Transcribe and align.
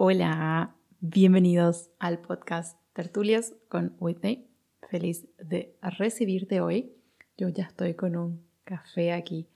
Hola, 0.00 0.76
bienvenidos 1.00 1.90
al 1.98 2.20
podcast 2.20 2.78
Tertulias 2.92 3.56
con 3.68 3.96
Whitney. 3.98 4.48
Feliz 4.88 5.26
de 5.38 5.76
recibirte 5.82 6.60
hoy. 6.60 6.92
Yo 7.36 7.48
ya 7.48 7.64
estoy 7.64 7.94
con 7.94 8.14
un 8.14 8.46
café 8.62 9.12
aquí, 9.12 9.48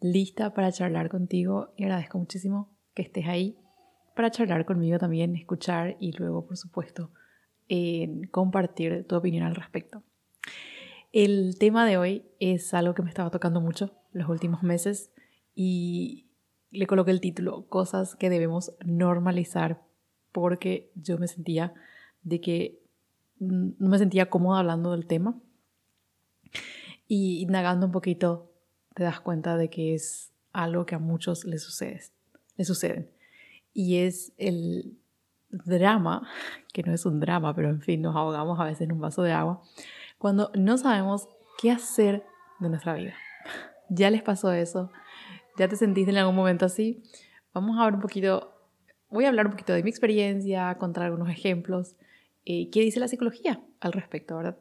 lista 0.00 0.54
para 0.54 0.72
charlar 0.72 1.10
contigo 1.10 1.74
y 1.76 1.82
agradezco 1.82 2.16
muchísimo 2.16 2.74
que 2.94 3.02
estés 3.02 3.26
ahí 3.26 3.58
para 4.14 4.30
charlar 4.30 4.64
conmigo 4.64 4.98
también, 4.98 5.36
escuchar 5.36 5.98
y 6.00 6.12
luego, 6.12 6.46
por 6.46 6.56
supuesto, 6.56 7.10
compartir 8.30 9.06
tu 9.06 9.14
opinión 9.14 9.44
al 9.44 9.56
respecto. 9.56 10.02
El 11.12 11.58
tema 11.58 11.84
de 11.84 11.98
hoy 11.98 12.24
es 12.40 12.72
algo 12.72 12.94
que 12.94 13.02
me 13.02 13.10
estaba 13.10 13.28
tocando 13.28 13.60
mucho 13.60 13.92
los 14.12 14.26
últimos 14.30 14.62
meses 14.62 15.12
y 15.54 16.25
le 16.70 16.86
coloqué 16.86 17.10
el 17.10 17.20
título 17.20 17.66
Cosas 17.68 18.16
que 18.16 18.30
debemos 18.30 18.72
normalizar 18.84 19.82
porque 20.32 20.90
yo 20.94 21.18
me 21.18 21.28
sentía 21.28 21.74
de 22.22 22.40
que 22.40 22.82
no 23.38 23.88
me 23.88 23.98
sentía 23.98 24.30
cómoda 24.30 24.60
hablando 24.60 24.92
del 24.92 25.06
tema. 25.06 25.40
Y 27.08 27.40
indagando 27.40 27.86
un 27.86 27.92
poquito 27.92 28.52
te 28.94 29.04
das 29.04 29.20
cuenta 29.20 29.56
de 29.56 29.70
que 29.70 29.94
es 29.94 30.32
algo 30.52 30.86
que 30.86 30.94
a 30.94 30.98
muchos 30.98 31.44
les 31.44 31.62
sucede, 31.62 32.00
les 32.56 32.66
suceden. 32.66 33.10
Y 33.72 33.98
es 33.98 34.32
el 34.38 34.98
drama, 35.50 36.26
que 36.72 36.82
no 36.82 36.92
es 36.92 37.04
un 37.06 37.20
drama, 37.20 37.54
pero 37.54 37.68
en 37.68 37.80
fin, 37.80 38.02
nos 38.02 38.16
ahogamos 38.16 38.58
a 38.58 38.64
veces 38.64 38.82
en 38.82 38.92
un 38.92 39.00
vaso 39.00 39.22
de 39.22 39.32
agua, 39.32 39.62
cuando 40.18 40.50
no 40.54 40.78
sabemos 40.78 41.28
qué 41.58 41.70
hacer 41.70 42.24
de 42.58 42.68
nuestra 42.70 42.94
vida. 42.94 43.14
¿Ya 43.90 44.10
les 44.10 44.22
pasó 44.22 44.52
eso? 44.52 44.90
¿Ya 45.56 45.68
te 45.68 45.76
sentiste 45.76 46.10
en 46.10 46.18
algún 46.18 46.34
momento 46.34 46.66
así? 46.66 47.02
Vamos 47.54 47.78
a 47.78 47.84
ver 47.86 47.94
un 47.94 48.00
poquito, 48.00 48.52
voy 49.08 49.24
a 49.24 49.28
hablar 49.28 49.46
un 49.46 49.52
poquito 49.52 49.72
de 49.72 49.82
mi 49.82 49.88
experiencia, 49.88 50.76
contar 50.78 51.04
algunos 51.04 51.30
ejemplos. 51.30 51.96
Eh, 52.44 52.68
¿Qué 52.70 52.80
dice 52.80 53.00
la 53.00 53.08
psicología 53.08 53.62
al 53.80 53.92
respecto, 53.92 54.36
verdad? 54.36 54.58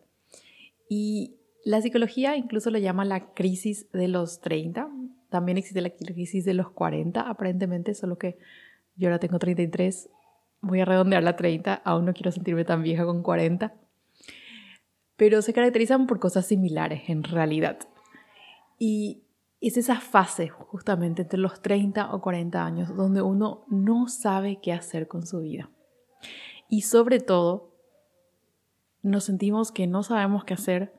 Y 0.88 1.36
la 1.66 1.82
psicología 1.82 2.38
incluso 2.38 2.70
lo 2.70 2.78
llama 2.78 3.04
la 3.04 3.34
crisis 3.34 3.92
de 3.92 4.08
los 4.08 4.40
30. 4.40 4.90
También 5.30 5.58
existe 5.58 5.82
la 5.82 5.90
crisis 5.90 6.46
de 6.46 6.54
los 6.54 6.70
40, 6.72 7.22
aparentemente, 7.22 7.94
solo 7.94 8.18
que 8.18 8.38
yo 8.96 9.09
ahora 9.09 9.20
tengo 9.20 9.38
33. 9.38 10.09
Voy 10.62 10.80
a 10.80 10.86
redondear 10.86 11.24
la 11.24 11.36
30, 11.36 11.74
aún 11.74 12.06
no 12.06 12.14
quiero 12.14 12.32
sentirme 12.32 12.64
tan 12.64 12.84
vieja 12.84 13.04
con 13.06 13.22
40. 13.22 13.74
Pero 15.18 15.42
se 15.42 15.54
caracterizan 15.54 16.08
por 16.08 16.20
cosas 16.20 16.46
similares 16.46 17.09
en 17.09 17.24
realidad. 17.24 17.80
Y 18.80 19.25
es 19.68 19.78
esa 19.78 20.00
fase 20.00 20.50
justamente 20.50 21.24
entre 21.24 21.40
los 21.40 21.62
30 21.62 22.14
o 22.14 22.22
40 22.22 22.64
años 22.64 22.96
donde 22.96 23.22
uno 23.22 23.66
no 23.68 24.08
sabe 24.08 24.60
qué 24.62 24.72
hacer 24.72 25.08
con 25.08 25.26
su 25.26 25.40
vida. 25.42 25.72
Y 26.70 26.82
sobre 26.82 27.20
todo, 27.20 27.74
nos 29.02 29.24
sentimos 29.24 29.72
que 29.72 29.88
no 29.88 30.04
sabemos 30.04 30.44
qué 30.44 30.54
hacer 30.54 30.94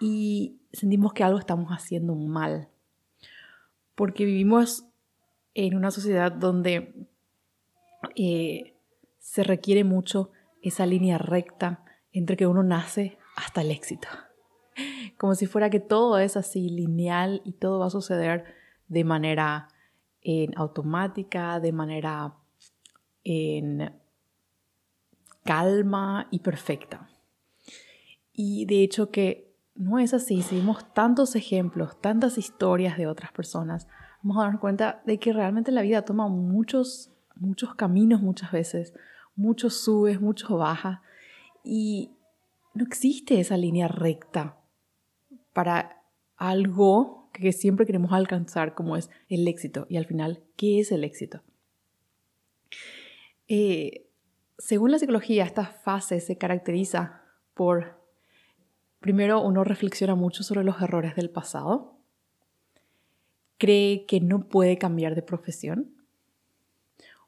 y 0.00 0.60
sentimos 0.72 1.12
que 1.12 1.22
algo 1.22 1.38
estamos 1.38 1.70
haciendo 1.70 2.14
mal. 2.14 2.68
Porque 3.94 4.24
vivimos 4.24 4.88
en 5.54 5.76
una 5.76 5.90
sociedad 5.90 6.32
donde 6.32 7.08
eh, 8.16 8.74
se 9.18 9.44
requiere 9.44 9.84
mucho 9.84 10.30
esa 10.62 10.84
línea 10.84 11.18
recta 11.18 11.84
entre 12.12 12.36
que 12.36 12.46
uno 12.46 12.62
nace 12.62 13.18
hasta 13.36 13.60
el 13.60 13.70
éxito 13.70 14.08
como 15.18 15.34
si 15.34 15.46
fuera 15.46 15.70
que 15.70 15.80
todo 15.80 16.18
es 16.18 16.36
así 16.36 16.68
lineal 16.68 17.42
y 17.44 17.52
todo 17.52 17.78
va 17.78 17.86
a 17.86 17.90
suceder 17.90 18.44
de 18.88 19.04
manera 19.04 19.68
en 20.22 20.56
automática, 20.56 21.60
de 21.60 21.72
manera 21.72 22.34
en 23.24 23.92
calma 25.44 26.28
y 26.30 26.40
perfecta. 26.40 27.08
Y 28.32 28.66
de 28.66 28.82
hecho 28.82 29.10
que 29.10 29.54
no 29.74 29.98
es 29.98 30.14
así, 30.14 30.42
si 30.42 30.56
vemos 30.56 30.92
tantos 30.92 31.36
ejemplos, 31.36 32.00
tantas 32.00 32.38
historias 32.38 32.96
de 32.96 33.06
otras 33.06 33.32
personas, 33.32 33.86
vamos 34.22 34.38
a 34.38 34.44
darnos 34.44 34.60
cuenta 34.60 35.02
de 35.06 35.18
que 35.18 35.32
realmente 35.32 35.70
la 35.70 35.82
vida 35.82 36.02
toma 36.02 36.28
muchos, 36.28 37.10
muchos 37.34 37.74
caminos 37.74 38.22
muchas 38.22 38.52
veces, 38.52 38.94
muchos 39.36 39.80
subes, 39.80 40.20
muchos 40.20 40.50
bajas, 40.50 41.00
y 41.62 42.10
no 42.74 42.84
existe 42.84 43.38
esa 43.38 43.56
línea 43.56 43.88
recta 43.88 44.56
para 45.56 46.02
algo 46.36 47.30
que 47.32 47.50
siempre 47.50 47.86
queremos 47.86 48.12
alcanzar, 48.12 48.74
como 48.74 48.94
es 48.94 49.08
el 49.30 49.48
éxito. 49.48 49.86
Y 49.88 49.96
al 49.96 50.04
final, 50.04 50.42
¿qué 50.54 50.80
es 50.80 50.92
el 50.92 51.02
éxito? 51.02 51.40
Eh, 53.48 54.06
según 54.58 54.90
la 54.90 54.98
psicología, 54.98 55.44
esta 55.44 55.64
fase 55.64 56.20
se 56.20 56.36
caracteriza 56.36 57.22
por, 57.54 57.98
primero, 59.00 59.40
uno 59.40 59.64
reflexiona 59.64 60.14
mucho 60.14 60.42
sobre 60.42 60.62
los 60.62 60.82
errores 60.82 61.16
del 61.16 61.30
pasado, 61.30 61.96
cree 63.56 64.04
que 64.04 64.20
no 64.20 64.50
puede 64.50 64.76
cambiar 64.76 65.14
de 65.14 65.22
profesión, 65.22 65.90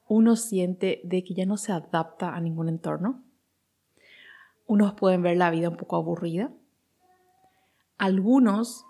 uno 0.07 0.35
siente 0.35 1.01
de 1.03 1.23
que 1.23 1.33
ya 1.33 1.47
no 1.47 1.57
se 1.57 1.71
adapta 1.71 2.35
a 2.35 2.41
ningún 2.41 2.69
entorno, 2.69 3.23
unos 4.67 4.93
pueden 4.93 5.23
ver 5.23 5.35
la 5.35 5.49
vida 5.49 5.69
un 5.69 5.77
poco 5.77 5.95
aburrida, 5.95 6.51
algunos 7.99 8.85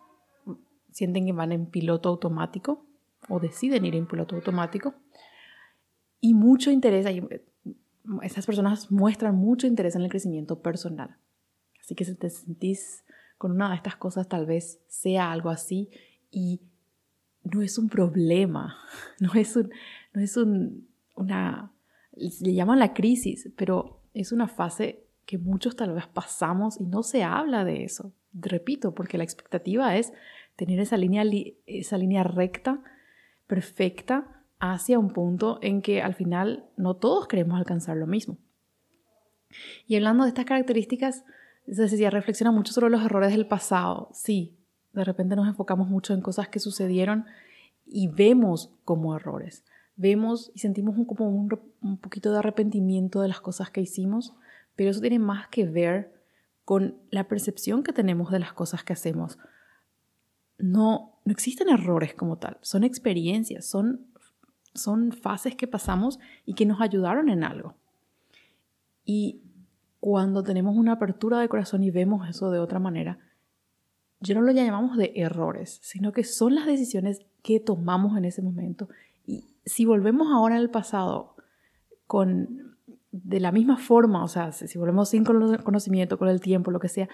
sienten 0.91 1.25
que 1.25 1.33
van 1.33 1.51
en 1.51 1.65
piloto 1.65 2.07
automático 2.09 2.85
o 3.27 3.39
deciden 3.39 3.85
ir 3.85 3.95
en 3.95 4.07
piloto 4.07 4.35
automático 4.35 4.93
y 6.21 6.33
mucho 6.33 6.71
interés, 6.71 7.05
esas 8.21 8.45
personas 8.45 8.91
muestran 8.91 9.35
mucho 9.35 9.67
interés 9.67 9.95
en 9.95 10.03
el 10.03 10.09
crecimiento 10.09 10.61
personal. 10.61 11.17
Así 11.81 11.95
que 11.95 12.05
si 12.05 12.15
te 12.15 12.29
sentís 12.29 13.03
con 13.37 13.51
una 13.51 13.69
de 13.69 13.75
estas 13.75 13.95
cosas, 13.95 14.27
tal 14.27 14.45
vez 14.45 14.79
sea 14.87 15.31
algo 15.31 15.49
así 15.49 15.89
y 16.29 16.61
no 17.43 17.61
es 17.61 17.77
un 17.77 17.89
problema, 17.89 18.77
no 19.19 19.33
es, 19.33 19.55
un, 19.55 19.71
no 20.13 20.21
es 20.21 20.37
un, 20.37 20.87
una, 21.15 21.71
le 22.13 22.53
llaman 22.53 22.79
la 22.79 22.93
crisis, 22.93 23.49
pero 23.55 24.01
es 24.13 24.31
una 24.31 24.47
fase 24.47 25.03
que 25.25 25.37
muchos 25.37 25.75
tal 25.75 25.93
vez 25.93 26.07
pasamos 26.07 26.79
y 26.79 26.85
no 26.85 27.01
se 27.01 27.23
habla 27.23 27.63
de 27.63 27.83
eso 27.83 28.13
repito, 28.34 28.94
porque 28.94 29.17
la 29.17 29.23
expectativa 29.23 29.95
es 29.97 30.13
tener 30.56 30.79
esa 30.79 30.97
línea, 30.97 31.23
esa 31.66 31.97
línea 31.97 32.23
recta, 32.23 32.81
perfecta, 33.47 34.44
hacia 34.59 35.00
un 35.00 35.12
punto 35.12 35.59
en 35.62 35.81
que 35.81 36.01
al 36.01 36.13
final 36.13 36.66
no 36.75 36.95
todos 36.95 37.28
queremos 37.28 37.57
alcanzar 37.57 37.97
lo 37.97 38.07
mismo. 38.07 38.38
Y 39.88 39.95
hablando 39.95 40.23
de 40.23 40.29
estas 40.29 40.45
características, 40.45 41.23
se 41.66 41.81
decía, 41.81 42.09
reflexiona 42.09 42.51
mucho 42.51 42.73
sobre 42.73 42.89
los 42.89 43.03
errores 43.03 43.31
del 43.31 43.47
pasado. 43.47 44.09
Sí, 44.13 44.57
de 44.94 45.03
repente 45.03 45.35
nos 45.35 45.47
enfocamos 45.47 45.88
mucho 45.88 46.13
en 46.13 46.22
cosas 46.22 46.50
que 46.50 46.59
sucedieron 46.59 47.25
y 47.85 48.07
vemos 48.07 48.72
como 48.85 49.16
errores. 49.16 49.63
Vemos 49.95 50.51
y 50.53 50.59
sentimos 50.59 50.95
como 51.07 51.29
un, 51.29 51.59
un 51.81 51.97
poquito 51.97 52.31
de 52.31 52.39
arrepentimiento 52.39 53.22
de 53.22 53.28
las 53.28 53.41
cosas 53.41 53.69
que 53.69 53.81
hicimos, 53.81 54.34
pero 54.75 54.91
eso 54.91 55.01
tiene 55.01 55.19
más 55.19 55.47
que 55.47 55.66
ver 55.66 56.19
con 56.69 57.00
la 57.09 57.28
percepción 57.28 57.81
que 57.81 57.94
tenemos 57.94 58.30
de 58.30 58.38
las 58.38 58.53
cosas 58.53 58.84
que 58.84 58.94
hacemos. 58.94 59.40
No, 60.59 61.19
no 61.25 61.31
existen 61.31 61.68
errores 61.68 62.13
como 62.13 62.38
tal, 62.38 62.59
son 62.62 62.84
experiencias, 62.84 63.66
son, 63.66 64.06
son 64.75 65.12
fases 65.12 65.56
que 65.56 65.66
pasamos 65.66 66.19
y 66.46 66.53
que 66.53 66.68
nos 66.68 66.80
ayudaron 66.80 67.30
en 67.30 67.44
algo. 67.44 67.74
Y 69.03 69.41
cuando 70.00 70.44
tenemos 70.44 70.78
una 70.78 70.91
apertura 70.91 71.40
de 71.40 71.50
corazón 71.50 71.81
y 71.81 71.90
vemos 71.90 72.30
eso 72.30 72.52
de 72.52 72.59
otra 72.59 72.78
manera, 72.78 73.18
yo 74.19 74.36
no 74.36 74.41
lo 74.41 74.51
llamamos 74.51 74.96
de 74.96 75.13
errores, 75.16 75.80
sino 75.81 76.12
que 76.12 76.24
son 76.24 76.53
las 76.53 76.68
decisiones 76.68 77.25
que 77.41 77.59
tomamos 77.59 78.16
en 78.16 78.25
ese 78.25 78.44
momento. 78.44 78.90
Y 79.25 79.56
si 79.66 79.86
volvemos 79.86 80.28
ahora 80.31 80.57
al 80.57 80.69
pasado 80.69 81.36
con 82.06 82.77
de 83.11 83.39
la 83.39 83.51
misma 83.51 83.77
forma, 83.77 84.23
o 84.23 84.27
sea, 84.27 84.51
si 84.51 84.77
volvemos 84.77 85.09
sin 85.09 85.23
conocimiento, 85.23 86.17
con 86.17 86.27
el 86.27 86.41
tiempo, 86.41 86.71
lo 86.71 86.79
que 86.79 86.89
sea, 86.89 87.09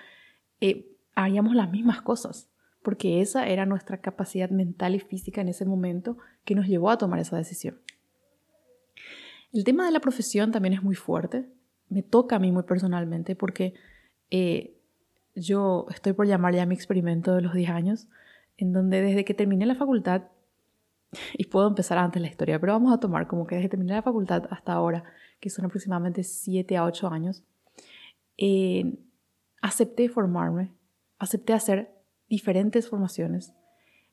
eh, 0.60 0.92
haríamos 1.16 1.56
las 1.56 1.72
mismas 1.72 2.02
cosas, 2.02 2.50
porque 2.84 3.22
esa 3.22 3.48
era 3.48 3.66
nuestra 3.66 4.02
capacidad 4.02 4.50
mental 4.50 4.96
y 4.96 5.00
física 5.00 5.42
en 5.42 5.50
ese 5.50 5.66
momento 5.66 6.18
que 6.44 6.56
nos 6.56 6.68
llevó 6.68 6.90
a 6.90 6.98
tomar 6.98 7.20
esa 7.20 7.38
decisión. 7.38 7.80
El 9.54 9.64
tema 9.64 9.86
de 9.86 9.92
la 9.92 10.02
profesión 10.02 10.52
también 10.52 10.74
es 10.74 10.84
muy 10.84 10.96
fuerte, 10.96 11.48
me 11.88 12.04
toca 12.04 12.36
a 12.36 12.40
mí 12.40 12.52
muy 12.52 12.64
personalmente 12.64 13.36
porque 13.36 13.74
eh, 14.32 14.78
yo 15.36 15.86
estoy 15.92 16.14
por 16.14 16.28
llamar 16.28 16.56
ya 16.56 16.66
mi 16.66 16.76
experimento 16.76 17.36
de 17.36 17.42
los 17.42 17.54
10 17.54 17.70
años, 17.70 18.08
en 18.58 18.74
donde 18.74 19.02
desde 19.02 19.24
que 19.24 19.34
terminé 19.34 19.66
la 19.66 19.76
facultad, 19.76 20.24
y 21.34 21.46
puedo 21.46 21.68
empezar 21.68 21.98
antes 21.98 22.22
la 22.22 22.28
historia, 22.28 22.60
pero 22.60 22.74
vamos 22.74 22.94
a 22.94 23.00
tomar 23.00 23.28
como 23.28 23.48
que 23.48 23.56
desde 23.56 23.66
que 23.66 23.72
terminé 23.72 23.94
la 23.94 24.02
facultad 24.02 24.44
hasta 24.50 24.74
ahora, 24.74 25.04
que 25.40 25.50
son 25.50 25.66
aproximadamente 25.66 26.24
7 26.24 26.78
a 26.78 26.86
8 26.86 27.08
años, 27.08 27.44
eh, 28.38 28.98
acepté 29.62 30.10
formarme, 30.10 30.72
acepté 31.18 31.54
hacer 31.54 31.94
diferentes 32.30 32.90
formaciones, 32.90 33.54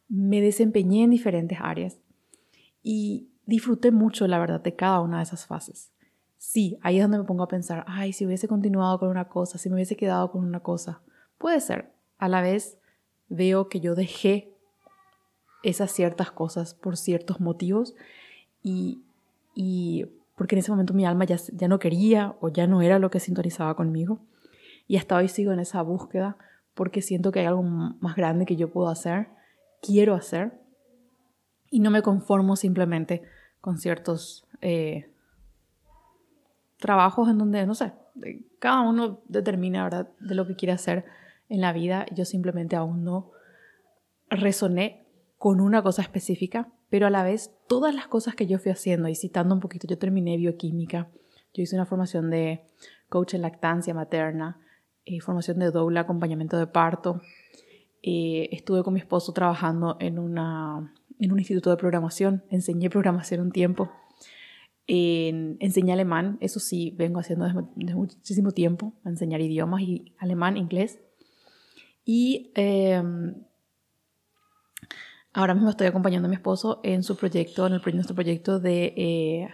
me 0.08 0.40
desempeñé 0.40 1.04
en 1.04 1.10
diferentes 1.10 1.58
áreas 1.60 1.98
y 2.82 3.28
disfruté 3.46 3.90
mucho, 3.90 4.26
la 4.26 4.38
verdad, 4.38 4.60
de 4.60 4.76
cada 4.76 5.00
una 5.00 5.18
de 5.18 5.22
esas 5.24 5.46
fases. 5.46 5.92
Sí, 6.38 6.78
ahí 6.82 6.96
es 6.96 7.02
donde 7.02 7.18
me 7.18 7.24
pongo 7.24 7.44
a 7.44 7.48
pensar, 7.48 7.84
ay, 7.86 8.12
si 8.12 8.26
hubiese 8.26 8.48
continuado 8.48 8.98
con 8.98 9.08
una 9.08 9.28
cosa, 9.28 9.58
si 9.58 9.68
me 9.68 9.76
hubiese 9.76 9.96
quedado 9.96 10.30
con 10.32 10.44
una 10.44 10.60
cosa. 10.60 11.00
Puede 11.38 11.60
ser. 11.60 11.92
A 12.18 12.28
la 12.28 12.42
vez 12.42 12.78
veo 13.28 13.68
que 13.68 13.80
yo 13.80 13.94
dejé 13.94 14.52
esas 15.62 15.92
ciertas 15.92 16.30
cosas 16.30 16.74
por 16.74 16.96
ciertos 16.96 17.40
motivos 17.40 17.94
y, 18.62 19.02
y 19.54 20.06
porque 20.36 20.54
en 20.54 20.60
ese 20.60 20.70
momento 20.70 20.94
mi 20.94 21.04
alma 21.04 21.24
ya, 21.24 21.36
ya 21.52 21.68
no 21.68 21.78
quería 21.78 22.36
o 22.40 22.48
ya 22.48 22.66
no 22.66 22.82
era 22.82 22.98
lo 22.98 23.10
que 23.10 23.20
sintonizaba 23.20 23.76
conmigo. 23.76 24.20
Y 24.86 24.96
hasta 24.96 25.16
hoy 25.16 25.28
sigo 25.28 25.52
en 25.52 25.60
esa 25.60 25.82
búsqueda 25.82 26.36
porque 26.74 27.02
siento 27.02 27.32
que 27.32 27.40
hay 27.40 27.46
algo 27.46 27.62
más 27.62 28.16
grande 28.16 28.46
que 28.46 28.56
yo 28.56 28.70
puedo 28.70 28.88
hacer, 28.88 29.28
quiero 29.80 30.14
hacer, 30.14 30.62
y 31.72 31.80
no 31.80 31.90
me 31.90 32.02
conformo 32.02 32.54
simplemente 32.54 33.22
con 33.60 33.78
ciertos 33.78 34.46
eh, 34.60 35.10
trabajos 36.78 37.30
en 37.30 37.38
donde, 37.38 37.66
no 37.66 37.74
sé, 37.74 37.92
cada 38.58 38.82
uno 38.82 39.20
determina 39.26 39.84
¿verdad? 39.84 40.10
de 40.20 40.34
lo 40.34 40.46
que 40.46 40.54
quiere 40.54 40.72
hacer 40.72 41.06
en 41.48 41.62
la 41.62 41.72
vida. 41.72 42.04
Yo 42.14 42.26
simplemente 42.26 42.76
aún 42.76 43.04
no 43.04 43.30
resoné 44.28 45.06
con 45.38 45.60
una 45.60 45.82
cosa 45.82 46.02
específica, 46.02 46.68
pero 46.90 47.06
a 47.06 47.10
la 47.10 47.24
vez 47.24 47.54
todas 47.72 47.94
las 47.94 48.06
cosas 48.06 48.34
que 48.34 48.46
yo 48.46 48.58
fui 48.58 48.70
haciendo, 48.70 49.08
y 49.08 49.14
citando 49.14 49.54
un 49.54 49.60
poquito, 49.62 49.86
yo 49.86 49.96
terminé 49.96 50.36
bioquímica, 50.36 51.08
yo 51.54 51.62
hice 51.62 51.74
una 51.74 51.86
formación 51.86 52.28
de 52.28 52.66
coach 53.08 53.32
en 53.32 53.40
lactancia 53.40 53.94
materna, 53.94 54.60
eh, 55.06 55.20
formación 55.20 55.58
de 55.58 55.70
doble, 55.70 55.98
acompañamiento 55.98 56.58
de 56.58 56.66
parto. 56.66 57.22
Eh, 58.02 58.50
estuve 58.52 58.82
con 58.82 58.92
mi 58.92 59.00
esposo 59.00 59.32
trabajando 59.32 59.96
en, 60.00 60.18
una, 60.18 60.92
en 61.18 61.32
un 61.32 61.38
instituto 61.38 61.70
de 61.70 61.78
programación, 61.78 62.44
enseñé 62.50 62.90
programación 62.90 63.40
un 63.40 63.52
tiempo. 63.52 63.90
enseñé 64.86 65.94
alemán, 65.94 66.36
eso 66.42 66.60
sí, 66.60 66.94
vengo 66.98 67.20
haciendo 67.20 67.46
desde, 67.74 67.94
muchísimo 67.94 68.50
tiempo, 68.50 68.92
enseñar 69.06 69.40
idiomas 69.40 69.80
y 69.80 70.12
alemán, 70.18 70.58
inglés. 70.58 71.00
Y 72.04 72.52
em, 72.54 73.34
ahora 75.32 75.54
mismo 75.54 75.70
estoy 75.70 75.86
acompañando 75.86 76.26
a 76.26 76.28
mi 76.28 76.36
esposo 76.36 76.80
en 76.82 77.02
su 77.02 77.16
proyecto, 77.16 77.66
en 77.66 77.80
nuestro 77.94 78.14
proyecto 78.14 78.60
de 78.60 78.94
eh, 78.96 79.48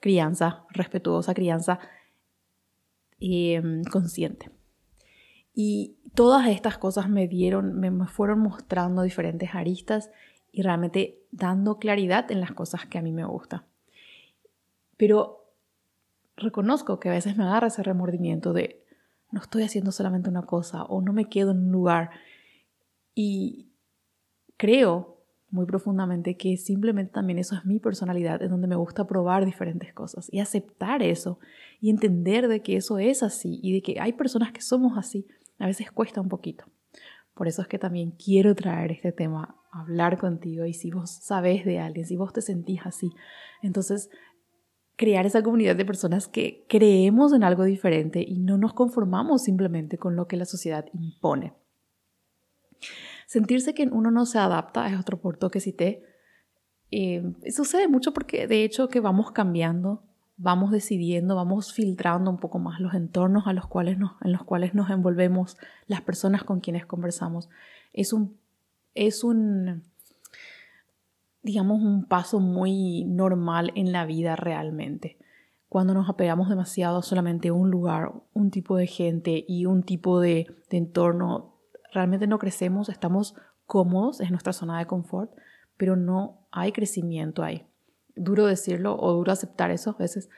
crianza, 0.00 0.64
respetuosa 0.70 1.34
crianza 1.34 1.80
em, 3.20 3.82
consciente. 3.84 4.50
Y 5.54 5.96
todas 6.14 6.48
estas 6.48 6.78
cosas 6.78 7.08
me 7.08 7.28
dieron, 7.28 7.78
me, 7.78 8.06
fueron 8.06 8.40
mostrando 8.40 9.02
diferentes 9.02 9.54
aristas 9.54 10.10
y 10.52 10.62
realmente 10.62 11.22
dando 11.30 11.78
claridad 11.78 12.30
en 12.30 12.40
las 12.40 12.52
cosas 12.52 12.86
que 12.86 12.98
a 12.98 13.02
mí 13.02 13.12
me 13.12 13.24
gustan. 13.24 13.64
Pero 14.96 15.52
reconozco 16.36 17.00
que 17.00 17.08
a 17.08 17.12
veces 17.12 17.36
me 17.36 17.44
agarra 17.44 17.68
ese 17.68 17.82
remordimiento 17.82 18.52
de 18.52 18.84
no 19.30 19.40
estoy 19.40 19.64
haciendo 19.64 19.90
solamente 19.90 20.28
una 20.28 20.42
cosa 20.42 20.84
o 20.84 21.00
no 21.00 21.12
me 21.12 21.28
quedo 21.28 21.50
en 21.50 21.58
un 21.58 21.72
lugar. 21.72 22.10
Y 23.14 23.70
creo 24.56 25.13
muy 25.54 25.66
profundamente 25.66 26.36
que 26.36 26.56
simplemente 26.56 27.12
también 27.12 27.38
eso 27.38 27.54
es 27.54 27.64
mi 27.64 27.78
personalidad, 27.78 28.42
en 28.42 28.50
donde 28.50 28.66
me 28.66 28.74
gusta 28.74 29.06
probar 29.06 29.46
diferentes 29.46 29.94
cosas 29.94 30.28
y 30.32 30.40
aceptar 30.40 31.00
eso 31.00 31.38
y 31.80 31.90
entender 31.90 32.48
de 32.48 32.60
que 32.60 32.76
eso 32.76 32.98
es 32.98 33.22
así 33.22 33.60
y 33.62 33.72
de 33.72 33.80
que 33.80 34.00
hay 34.00 34.14
personas 34.14 34.50
que 34.50 34.60
somos 34.60 34.98
así 34.98 35.26
a 35.60 35.66
veces 35.66 35.92
cuesta 35.92 36.20
un 36.20 36.28
poquito. 36.28 36.64
Por 37.34 37.46
eso 37.46 37.62
es 37.62 37.68
que 37.68 37.78
también 37.78 38.10
quiero 38.10 38.56
traer 38.56 38.90
este 38.90 39.12
tema, 39.12 39.56
hablar 39.70 40.18
contigo 40.18 40.64
y 40.66 40.74
si 40.74 40.90
vos 40.90 41.10
sabes 41.22 41.64
de 41.64 41.78
alguien, 41.78 42.04
si 42.04 42.16
vos 42.16 42.32
te 42.32 42.42
sentís 42.42 42.80
así, 42.84 43.10
entonces 43.62 44.10
crear 44.96 45.24
esa 45.24 45.44
comunidad 45.44 45.76
de 45.76 45.84
personas 45.84 46.26
que 46.26 46.66
creemos 46.68 47.32
en 47.32 47.44
algo 47.44 47.62
diferente 47.62 48.24
y 48.26 48.40
no 48.40 48.58
nos 48.58 48.74
conformamos 48.74 49.44
simplemente 49.44 49.98
con 49.98 50.16
lo 50.16 50.26
que 50.26 50.36
la 50.36 50.46
sociedad 50.46 50.86
impone. 50.92 51.54
Sentirse 53.26 53.74
que 53.74 53.88
uno 53.90 54.10
no 54.10 54.26
se 54.26 54.38
adapta 54.38 54.88
es 54.88 54.98
otro 54.98 55.20
punto 55.20 55.50
que 55.50 55.60
cité. 55.60 56.02
Eh, 56.90 57.22
sucede 57.50 57.88
mucho 57.88 58.12
porque 58.12 58.46
de 58.46 58.64
hecho 58.64 58.88
que 58.88 59.00
vamos 59.00 59.32
cambiando 59.32 60.02
vamos 60.36 60.70
decidiendo, 60.70 61.36
vamos 61.36 61.72
filtrando 61.72 62.30
un 62.30 62.38
poco 62.38 62.58
más 62.58 62.80
los 62.80 62.94
entornos 62.94 63.46
a 63.46 63.52
los 63.52 63.66
cuales 63.66 63.98
en 64.22 64.32
los 64.32 64.44
cuales 64.44 64.74
nos 64.74 64.90
envolvemos, 64.90 65.56
las 65.86 66.00
personas 66.00 66.44
con 66.44 66.60
quienes 66.60 66.86
conversamos. 66.86 67.48
Es 67.92 68.12
un, 68.12 68.36
es 68.94 69.22
un, 69.22 69.82
digamos, 71.42 71.80
un 71.80 72.04
paso 72.06 72.40
muy 72.40 73.04
normal 73.04 73.72
en 73.74 73.92
la 73.92 74.04
vida 74.06 74.36
realmente. 74.36 75.18
Cuando 75.68 75.94
nos 75.94 76.08
apegamos 76.08 76.48
demasiado 76.48 77.02
solamente 77.02 77.48
a 77.48 77.52
un 77.52 77.70
lugar, 77.70 78.12
un 78.32 78.50
tipo 78.50 78.76
de 78.76 78.86
gente 78.86 79.44
y 79.46 79.66
un 79.66 79.82
tipo 79.82 80.20
de, 80.20 80.46
de 80.70 80.76
entorno, 80.76 81.53
realmente 81.94 82.26
no 82.26 82.38
crecemos, 82.38 82.90
estamos 82.90 83.34
cómodos, 83.64 84.20
es 84.20 84.30
nuestra 84.30 84.52
zona 84.52 84.78
de 84.78 84.86
confort, 84.86 85.32
pero 85.78 85.96
no 85.96 86.46
hay 86.50 86.72
crecimiento 86.72 87.42
ahí 87.42 87.66
duro 88.16 88.46
decirlo 88.46 88.96
o 88.98 89.12
duro 89.12 89.32
aceptar 89.32 89.70
eso 89.70 89.90
a 89.90 89.94
veces, 89.94 90.28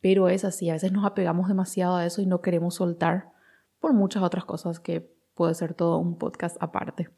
pero 0.00 0.28
es 0.28 0.44
así. 0.44 0.70
A 0.70 0.74
veces 0.74 0.92
nos 0.92 1.04
apegamos 1.04 1.48
demasiado 1.48 1.96
a 1.96 2.06
eso 2.06 2.22
y 2.22 2.26
no 2.26 2.40
queremos 2.40 2.76
soltar 2.76 3.32
por 3.80 3.92
muchas 3.92 4.22
otras 4.22 4.44
cosas 4.44 4.80
que 4.80 5.12
puede 5.34 5.54
ser 5.54 5.74
todo 5.74 5.98
un 5.98 6.18
podcast 6.18 6.56
aparte. 6.60 7.10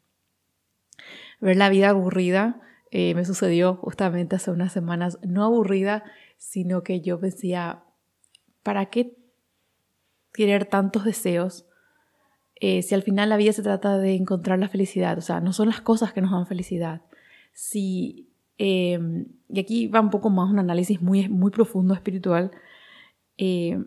Ver 1.39 1.55
la 1.55 1.69
vida 1.69 1.89
aburrida 1.89 2.61
eh, 2.91 3.13
me 3.15 3.23
sucedió 3.23 3.75
justamente 3.75 4.35
hace 4.35 4.51
unas 4.51 4.73
semanas, 4.73 5.19
no 5.21 5.45
aburrida, 5.45 6.03
sino 6.37 6.83
que 6.83 7.01
yo 7.01 7.17
decía, 7.17 7.83
¿para 8.63 8.87
qué 8.87 9.15
querer 10.33 10.65
tantos 10.65 11.05
deseos 11.05 11.65
eh, 12.59 12.81
si 12.81 12.95
al 12.95 13.03
final 13.03 13.29
la 13.29 13.37
vida 13.37 13.53
se 13.53 13.63
trata 13.63 13.97
de 13.97 14.15
encontrar 14.15 14.59
la 14.59 14.69
felicidad? 14.69 15.17
O 15.17 15.21
sea, 15.21 15.39
no 15.41 15.53
son 15.53 15.67
las 15.67 15.81
cosas 15.81 16.13
que 16.13 16.21
nos 16.21 16.31
dan 16.31 16.47
felicidad. 16.47 17.01
Si 17.53 18.29
Em, 18.61 19.25
y 19.47 19.59
aquí 19.61 19.87
va 19.87 20.01
un 20.01 20.09
poco 20.09 20.29
más 20.29 20.51
un 20.51 20.59
análisis 20.59 21.01
muy, 21.01 21.29
muy 21.29 21.49
profundo 21.49 21.93
espiritual, 21.93 22.51
eh, 23.37 23.81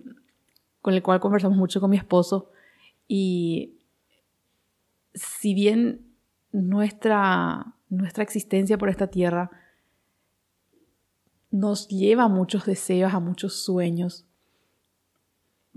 con 0.80 0.94
el 0.94 1.02
cual 1.02 1.20
conversamos 1.20 1.58
mucho 1.58 1.78
con 1.78 1.90
mi 1.90 1.98
esposo. 1.98 2.50
Y 3.06 3.74
si 5.12 5.52
bien 5.52 6.06
nuestra, 6.52 7.74
nuestra 7.90 8.24
existencia 8.24 8.78
por 8.78 8.88
esta 8.88 9.08
tierra 9.08 9.50
nos 11.50 11.86
lleva 11.88 12.24
a 12.24 12.28
muchos 12.28 12.64
deseos, 12.64 13.12
a 13.12 13.20
muchos 13.20 13.62
sueños, 13.62 14.24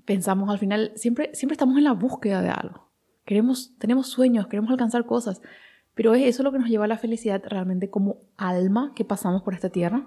pensamos 0.06 0.50
al 0.50 0.58
final, 0.58 0.94
siempre, 0.96 1.36
siempre 1.36 1.56
estamos 1.56 1.78
en 1.78 1.84
la 1.84 1.92
búsqueda 1.92 2.42
de 2.42 2.50
algo. 2.50 2.85
Queremos, 3.26 3.76
tenemos 3.80 4.08
sueños, 4.08 4.48
queremos 4.48 4.72
alcanzar 4.72 5.06
cosas, 5.06 5.42
pero 5.96 6.14
es 6.14 6.24
eso 6.26 6.44
lo 6.44 6.52
que 6.52 6.60
nos 6.60 6.70
lleva 6.70 6.86
a 6.86 6.88
la 6.88 6.98
felicidad 6.98 7.42
realmente 7.46 7.90
como 7.90 8.18
alma 8.38 8.94
que 8.96 9.06
pasamos 9.06 9.42
por 9.42 9.54
esta 9.54 9.70
tierra. 9.70 10.06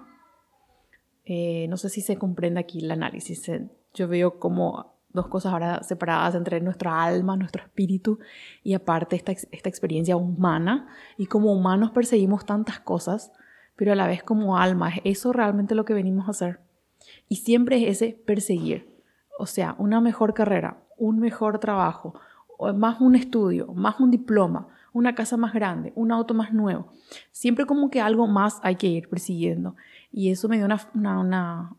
Eh, 1.25 1.67
no 1.69 1.77
sé 1.77 1.89
si 1.89 2.01
se 2.01 2.17
comprende 2.17 2.59
aquí 2.59 2.79
el 2.79 2.91
análisis. 2.91 3.51
Yo 3.93 4.07
veo 4.07 4.39
como 4.39 4.93
dos 5.09 5.27
cosas 5.27 5.51
ahora 5.51 5.83
separadas 5.83 6.35
entre 6.35 6.61
nuestra 6.61 7.03
alma, 7.03 7.35
nuestro 7.35 7.63
espíritu 7.63 8.19
y 8.63 8.73
aparte 8.73 9.15
esta, 9.15 9.31
esta 9.31 9.69
experiencia 9.69 10.15
humana. 10.15 10.87
Y 11.17 11.25
como 11.25 11.51
humanos 11.51 11.91
perseguimos 11.91 12.45
tantas 12.45 12.79
cosas, 12.79 13.31
pero 13.75 13.91
a 13.91 13.95
la 13.95 14.07
vez 14.07 14.23
como 14.23 14.57
alma, 14.57 14.89
¿es 14.89 15.01
eso 15.05 15.33
realmente 15.33 15.75
lo 15.75 15.85
que 15.85 15.93
venimos 15.93 16.27
a 16.27 16.31
hacer? 16.31 16.59
Y 17.27 17.37
siempre 17.37 17.81
es 17.83 18.01
ese 18.01 18.13
perseguir. 18.13 18.89
O 19.37 19.45
sea, 19.45 19.75
una 19.77 20.01
mejor 20.01 20.33
carrera, 20.33 20.83
un 20.97 21.19
mejor 21.19 21.59
trabajo, 21.59 22.13
más 22.75 22.99
un 22.99 23.15
estudio, 23.15 23.67
más 23.73 23.99
un 23.99 24.11
diploma, 24.11 24.67
una 24.93 25.15
casa 25.15 25.37
más 25.37 25.53
grande, 25.53 25.93
un 25.95 26.11
auto 26.11 26.33
más 26.33 26.53
nuevo. 26.53 26.91
Siempre 27.31 27.65
como 27.65 27.89
que 27.89 28.01
algo 28.01 28.27
más 28.27 28.59
hay 28.63 28.75
que 28.75 28.87
ir 28.87 29.09
persiguiendo. 29.09 29.75
Y 30.11 30.31
eso 30.31 30.49
me 30.49 30.57
dio 30.57 30.65
una, 30.65 30.79
una, 30.93 31.75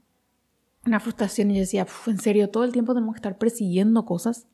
una, 0.87 1.01
frustración 1.01 1.51
y 1.51 1.55
yo 1.55 1.61
decía, 1.61 1.87
en 2.07 2.19
serio, 2.19 2.51
todo 2.51 2.65
el 2.65 2.73
tiempo 2.73 2.95
tenemos 2.95 3.15
que 3.15 3.19
estar 3.19 3.39
persiguiendo 3.39 4.05
cosas. 4.05 4.47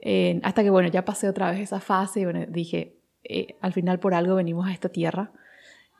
Eh, 0.00 0.40
hasta 0.42 0.62
que, 0.62 0.70
bueno, 0.70 0.88
ya 0.88 1.04
pasé 1.04 1.28
otra 1.28 1.50
vez 1.50 1.60
esa 1.60 1.80
fase 1.80 2.20
y 2.20 2.24
bueno, 2.24 2.44
dije, 2.48 2.96
eh, 3.24 3.56
al 3.60 3.72
final 3.72 4.00
por 4.00 4.14
algo 4.14 4.34
venimos 4.34 4.66
a 4.66 4.72
esta 4.72 4.88
tierra 4.88 5.32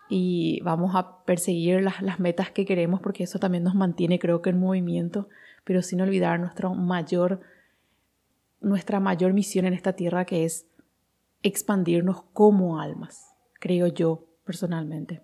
y 0.09 0.61
vamos 0.63 0.95
a 0.97 1.25
perseguir 1.25 1.81
las, 1.83 2.03
las 2.03 2.19
metas 2.19 2.51
que 2.51 2.67
queremos 2.67 3.01
porque 3.01 3.25
eso 3.25 3.39
también 3.39 3.65
nos 3.65 3.75
mantiene, 3.75 4.19
creo 4.19 4.43
que, 4.43 4.51
en 4.51 4.59
movimiento, 4.59 5.29
pero 5.65 5.83
sin 5.83 6.01
olvidar 6.01 6.41
nuestro 6.41 6.75
mayor, 6.75 7.41
nuestra 8.63 9.01
mayor 9.01 9.33
misión 9.33 9.67
en 9.67 9.75
esta 9.75 9.95
tierra 9.95 10.25
que 10.25 10.45
es 10.45 10.67
expandirnos 11.43 12.23
como 12.33 12.81
almas, 12.81 13.35
creo 13.55 13.89
yo 13.89 14.25
personalmente. 14.45 15.23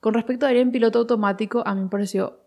Con 0.00 0.14
respecto 0.14 0.46
a 0.46 0.52
ir 0.52 0.58
en 0.58 0.70
piloto 0.70 1.00
automático, 1.00 1.62
a 1.66 1.74
mí 1.74 1.82
me 1.82 1.88
pareció 1.88 2.40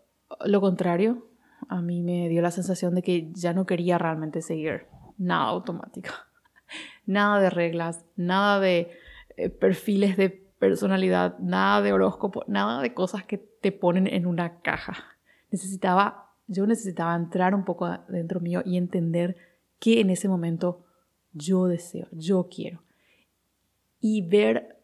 lo 0.44 0.60
contrario. 0.60 1.26
A 1.68 1.80
mí 1.80 2.02
me 2.02 2.28
dio 2.28 2.42
la 2.42 2.50
sensación 2.50 2.94
de 2.94 3.02
que 3.02 3.30
ya 3.32 3.52
no 3.52 3.66
quería 3.66 3.98
realmente 3.98 4.42
seguir 4.42 4.86
nada 5.18 5.44
automático. 5.44 6.10
Nada 7.06 7.40
de 7.40 7.50
reglas, 7.50 8.04
nada 8.16 8.60
de 8.60 8.92
eh, 9.36 9.50
perfiles 9.50 10.16
de 10.16 10.30
personalidad, 10.30 11.36
nada 11.38 11.82
de 11.82 11.92
horóscopo, 11.92 12.44
nada 12.46 12.80
de 12.80 12.94
cosas 12.94 13.24
que 13.24 13.38
te 13.38 13.72
ponen 13.72 14.06
en 14.06 14.26
una 14.26 14.60
caja. 14.60 14.94
Necesitaba, 15.50 16.30
yo 16.46 16.66
necesitaba 16.66 17.14
entrar 17.16 17.54
un 17.54 17.64
poco 17.64 17.88
dentro 18.08 18.40
mío 18.40 18.62
y 18.64 18.76
entender 18.76 19.36
qué 19.82 20.00
en 20.00 20.10
ese 20.10 20.28
momento 20.28 20.84
yo 21.32 21.66
deseo, 21.66 22.06
yo 22.12 22.48
quiero. 22.48 22.84
Y 24.00 24.22
ver 24.22 24.78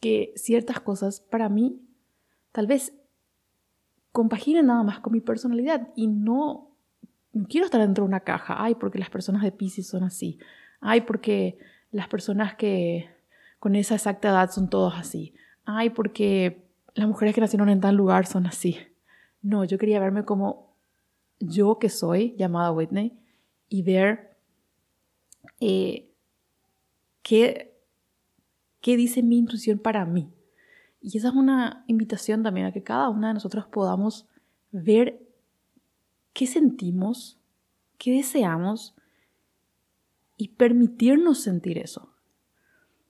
que 0.00 0.32
ciertas 0.34 0.80
cosas 0.80 1.20
para 1.20 1.48
mí 1.48 1.80
tal 2.50 2.66
vez 2.66 2.92
compaginan 4.10 4.66
nada 4.66 4.82
más 4.82 4.98
con 4.98 5.12
mi 5.12 5.20
personalidad 5.20 5.90
y 5.94 6.08
no, 6.08 6.74
no 7.32 7.46
quiero 7.46 7.66
estar 7.66 7.80
dentro 7.80 8.02
de 8.02 8.08
una 8.08 8.20
caja. 8.20 8.56
Ay, 8.58 8.74
porque 8.74 8.98
las 8.98 9.08
personas 9.08 9.42
de 9.42 9.52
Pisces 9.52 9.86
son 9.86 10.02
así. 10.02 10.40
Ay, 10.80 11.02
porque 11.02 11.56
las 11.92 12.08
personas 12.08 12.56
que 12.56 13.08
con 13.60 13.76
esa 13.76 13.94
exacta 13.94 14.30
edad 14.30 14.50
son 14.50 14.68
todos 14.68 14.94
así. 14.96 15.32
Ay, 15.64 15.90
porque 15.90 16.66
las 16.96 17.06
mujeres 17.06 17.36
que 17.36 17.40
nacieron 17.40 17.68
en 17.68 17.80
tal 17.80 17.94
lugar 17.94 18.26
son 18.26 18.48
así. 18.48 18.78
No, 19.42 19.64
yo 19.64 19.78
quería 19.78 20.00
verme 20.00 20.24
como 20.24 20.74
yo 21.38 21.78
que 21.78 21.88
soy, 21.88 22.34
llamada 22.36 22.72
Whitney, 22.72 23.16
y 23.68 23.82
ver 23.82 24.29
eh, 25.60 26.10
qué, 27.22 27.76
qué 28.80 28.96
dice 28.96 29.22
mi 29.22 29.38
intuición 29.38 29.78
para 29.78 30.04
mí. 30.04 30.32
Y 31.00 31.16
esa 31.16 31.28
es 31.28 31.34
una 31.34 31.84
invitación 31.86 32.42
también 32.42 32.66
a 32.66 32.72
que 32.72 32.82
cada 32.82 33.08
una 33.08 33.28
de 33.28 33.34
nosotros 33.34 33.66
podamos 33.66 34.28
ver 34.70 35.26
qué 36.32 36.46
sentimos, 36.46 37.38
qué 37.98 38.12
deseamos 38.12 38.94
y 40.36 40.48
permitirnos 40.48 41.42
sentir 41.42 41.78
eso. 41.78 42.14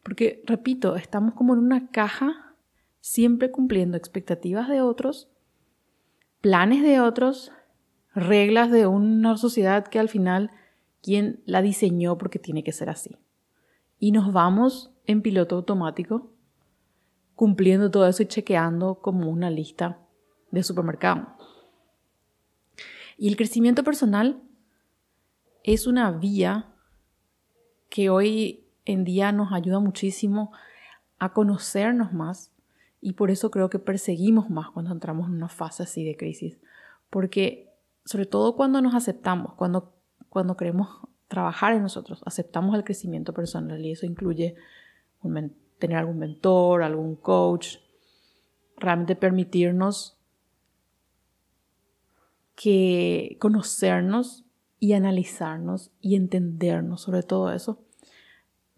Porque, 0.03 0.43
repito, 0.47 0.97
estamos 0.97 1.35
como 1.35 1.55
en 1.55 1.61
una 1.61 1.89
caja, 1.89 2.55
siempre 3.01 3.51
cumpliendo 3.51 3.97
expectativas 3.97 4.69
de 4.69 4.81
otros, 4.81 5.29
planes 6.41 6.83
de 6.83 7.01
otros, 7.01 7.53
reglas 8.15 8.71
de 8.71 8.87
una 8.87 9.37
sociedad 9.37 9.87
que 9.87 9.99
al 9.99 10.09
final, 10.09 10.51
¿quién 11.03 11.43
la 11.47 11.63
diseñó 11.63 12.19
porque 12.19 12.39
tiene 12.39 12.65
que 12.65 12.73
ser 12.73 12.91
así? 12.91 13.17
Y 13.99 14.13
nos 14.13 14.33
vamos 14.33 14.93
en 15.07 15.23
piloto 15.23 15.57
automático, 15.57 16.33
cumpliendo 17.35 17.91
todo 17.91 18.07
eso 18.07 18.23
y 18.23 18.27
chequeando 18.27 19.01
como 19.01 19.31
una 19.31 19.51
lista 19.51 19.99
de 20.51 20.63
supermercado. 20.63 21.37
Y 23.17 23.29
el 23.29 23.37
crecimiento 23.37 23.85
personal 23.85 24.43
es 25.63 25.87
una 25.87 26.11
vía 26.11 26.73
que 27.89 28.09
hoy 28.09 28.65
en 28.85 29.05
día 29.05 29.33
nos 29.33 29.53
ayuda 29.53 29.79
muchísimo 29.79 30.53
a 31.19 31.33
conocernos 31.33 32.13
más 32.13 32.53
y 33.01 33.13
por 33.13 33.31
eso 33.31 33.51
creo 33.51 33.71
que 33.71 33.79
perseguimos 33.79 34.51
más 34.51 34.71
cuando 34.71 34.93
entramos 34.93 35.29
en 35.29 35.35
una 35.35 35.49
fase 35.49 35.83
así 35.83 36.05
de 36.05 36.17
crisis. 36.17 36.59
Porque 37.09 37.71
sobre 38.05 38.27
todo 38.27 38.57
cuando 38.57 38.81
nos 38.81 38.95
aceptamos, 38.95 39.55
cuando, 39.55 39.95
cuando 40.31 40.57
queremos 40.57 40.89
trabajar 41.29 41.75
en 41.75 41.83
nosotros, 41.83 42.23
aceptamos 42.25 42.75
el 42.75 42.85
crecimiento 42.85 43.35
personal 43.35 43.85
y 43.85 43.93
eso 43.93 44.07
incluye 44.07 44.57
tener 45.79 45.99
algún 45.99 46.19
mentor, 46.19 46.83
algún 46.83 47.15
coach, 47.17 47.77
realmente 48.79 49.15
permitirnos 49.15 50.17
que 52.55 53.37
conocernos 53.39 54.47
y 54.79 54.95
analizarnos 54.95 55.91
y 56.01 56.17
entendernos 56.17 57.03
sobre 57.03 57.23
todo 57.23 57.53
eso 57.53 57.85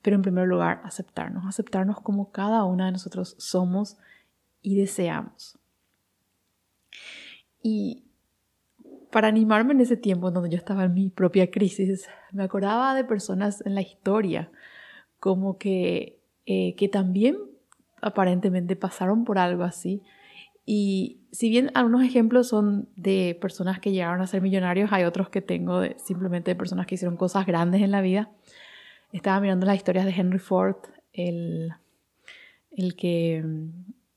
pero 0.02 0.16
en 0.16 0.22
primer 0.22 0.48
lugar, 0.48 0.82
aceptarnos, 0.84 1.46
aceptarnos 1.46 2.00
como 2.00 2.32
cada 2.32 2.64
una 2.64 2.86
de 2.86 2.92
nosotros 2.92 3.36
somos 3.38 3.96
y 4.60 4.76
deseamos. 4.76 5.58
Y 7.62 8.04
para 9.12 9.28
animarme 9.28 9.74
en 9.74 9.80
ese 9.80 9.96
tiempo 9.96 10.30
donde 10.30 10.50
yo 10.50 10.56
estaba 10.56 10.84
en 10.84 10.94
mi 10.94 11.10
propia 11.10 11.50
crisis, 11.50 12.08
me 12.32 12.42
acordaba 12.42 12.94
de 12.94 13.04
personas 13.04 13.64
en 13.64 13.74
la 13.74 13.82
historia, 13.82 14.50
como 15.20 15.58
que, 15.58 16.18
eh, 16.46 16.74
que 16.74 16.88
también 16.88 17.36
aparentemente 18.00 18.74
pasaron 18.74 19.24
por 19.24 19.38
algo 19.38 19.62
así. 19.62 20.02
Y 20.64 21.20
si 21.30 21.50
bien 21.50 21.70
algunos 21.74 22.02
ejemplos 22.02 22.48
son 22.48 22.88
de 22.96 23.38
personas 23.40 23.78
que 23.78 23.92
llegaron 23.92 24.20
a 24.20 24.26
ser 24.26 24.42
millonarios, 24.42 24.92
hay 24.92 25.04
otros 25.04 25.28
que 25.28 25.40
tengo 25.42 25.82
simplemente 25.96 26.50
de 26.50 26.56
personas 26.56 26.86
que 26.86 26.96
hicieron 26.96 27.16
cosas 27.16 27.46
grandes 27.46 27.82
en 27.82 27.92
la 27.92 28.00
vida 28.00 28.30
estaba 29.12 29.40
mirando 29.40 29.66
las 29.66 29.76
historias 29.76 30.06
de 30.06 30.12
Henry 30.12 30.38
Ford, 30.38 30.76
el, 31.12 31.70
el 32.70 32.96
que 32.96 33.44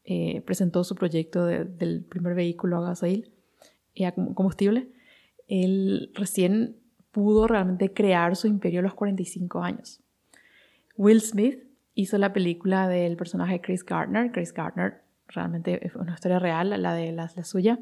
eh, 0.05 0.41
presentó 0.41 0.83
su 0.83 0.95
proyecto 0.95 1.45
del 1.45 2.05
primer 2.05 2.33
vehículo 2.33 2.77
a 2.77 2.89
gasoil 2.89 3.34
combustible. 4.15 4.89
Él 5.47 6.11
recién 6.13 6.77
pudo 7.11 7.47
realmente 7.47 7.93
crear 7.93 8.35
su 8.35 8.47
imperio 8.47 8.81
a 8.81 8.83
los 8.83 8.93
45 8.93 9.61
años. 9.61 10.01
Will 10.97 11.21
Smith 11.21 11.59
hizo 11.93 12.17
la 12.17 12.33
película 12.33 12.87
del 12.87 13.15
personaje 13.15 13.61
Chris 13.61 13.83
Gardner. 13.83 14.31
Chris 14.31 14.53
Gardner 14.53 15.01
realmente 15.27 15.85
es 15.85 15.95
una 15.95 16.13
historia 16.13 16.39
real, 16.39 16.69
la 16.81 16.93
de 16.93 17.11
la, 17.11 17.31
la 17.35 17.43
suya, 17.43 17.79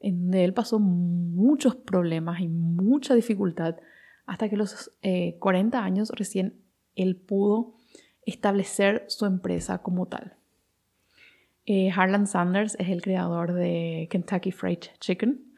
en 0.00 0.22
donde 0.22 0.44
él 0.44 0.54
pasó 0.54 0.78
muchos 0.78 1.76
problemas 1.76 2.40
y 2.40 2.48
mucha 2.48 3.14
dificultad 3.14 3.76
hasta 4.26 4.48
que 4.48 4.54
a 4.54 4.58
los 4.58 4.90
40 5.38 5.76
eh, 5.76 5.80
años 5.80 6.10
recién 6.14 6.54
él 6.94 7.16
pudo 7.16 7.74
establecer 8.24 9.04
su 9.08 9.26
empresa 9.26 9.78
como 9.78 10.06
tal. 10.06 10.34
Eh, 11.66 11.90
Harlan 11.90 12.26
Sanders 12.26 12.76
es 12.78 12.88
el 12.88 13.02
creador 13.02 13.52
de 13.52 14.08
Kentucky 14.10 14.52
Fried 14.52 14.78
Chicken. 15.00 15.49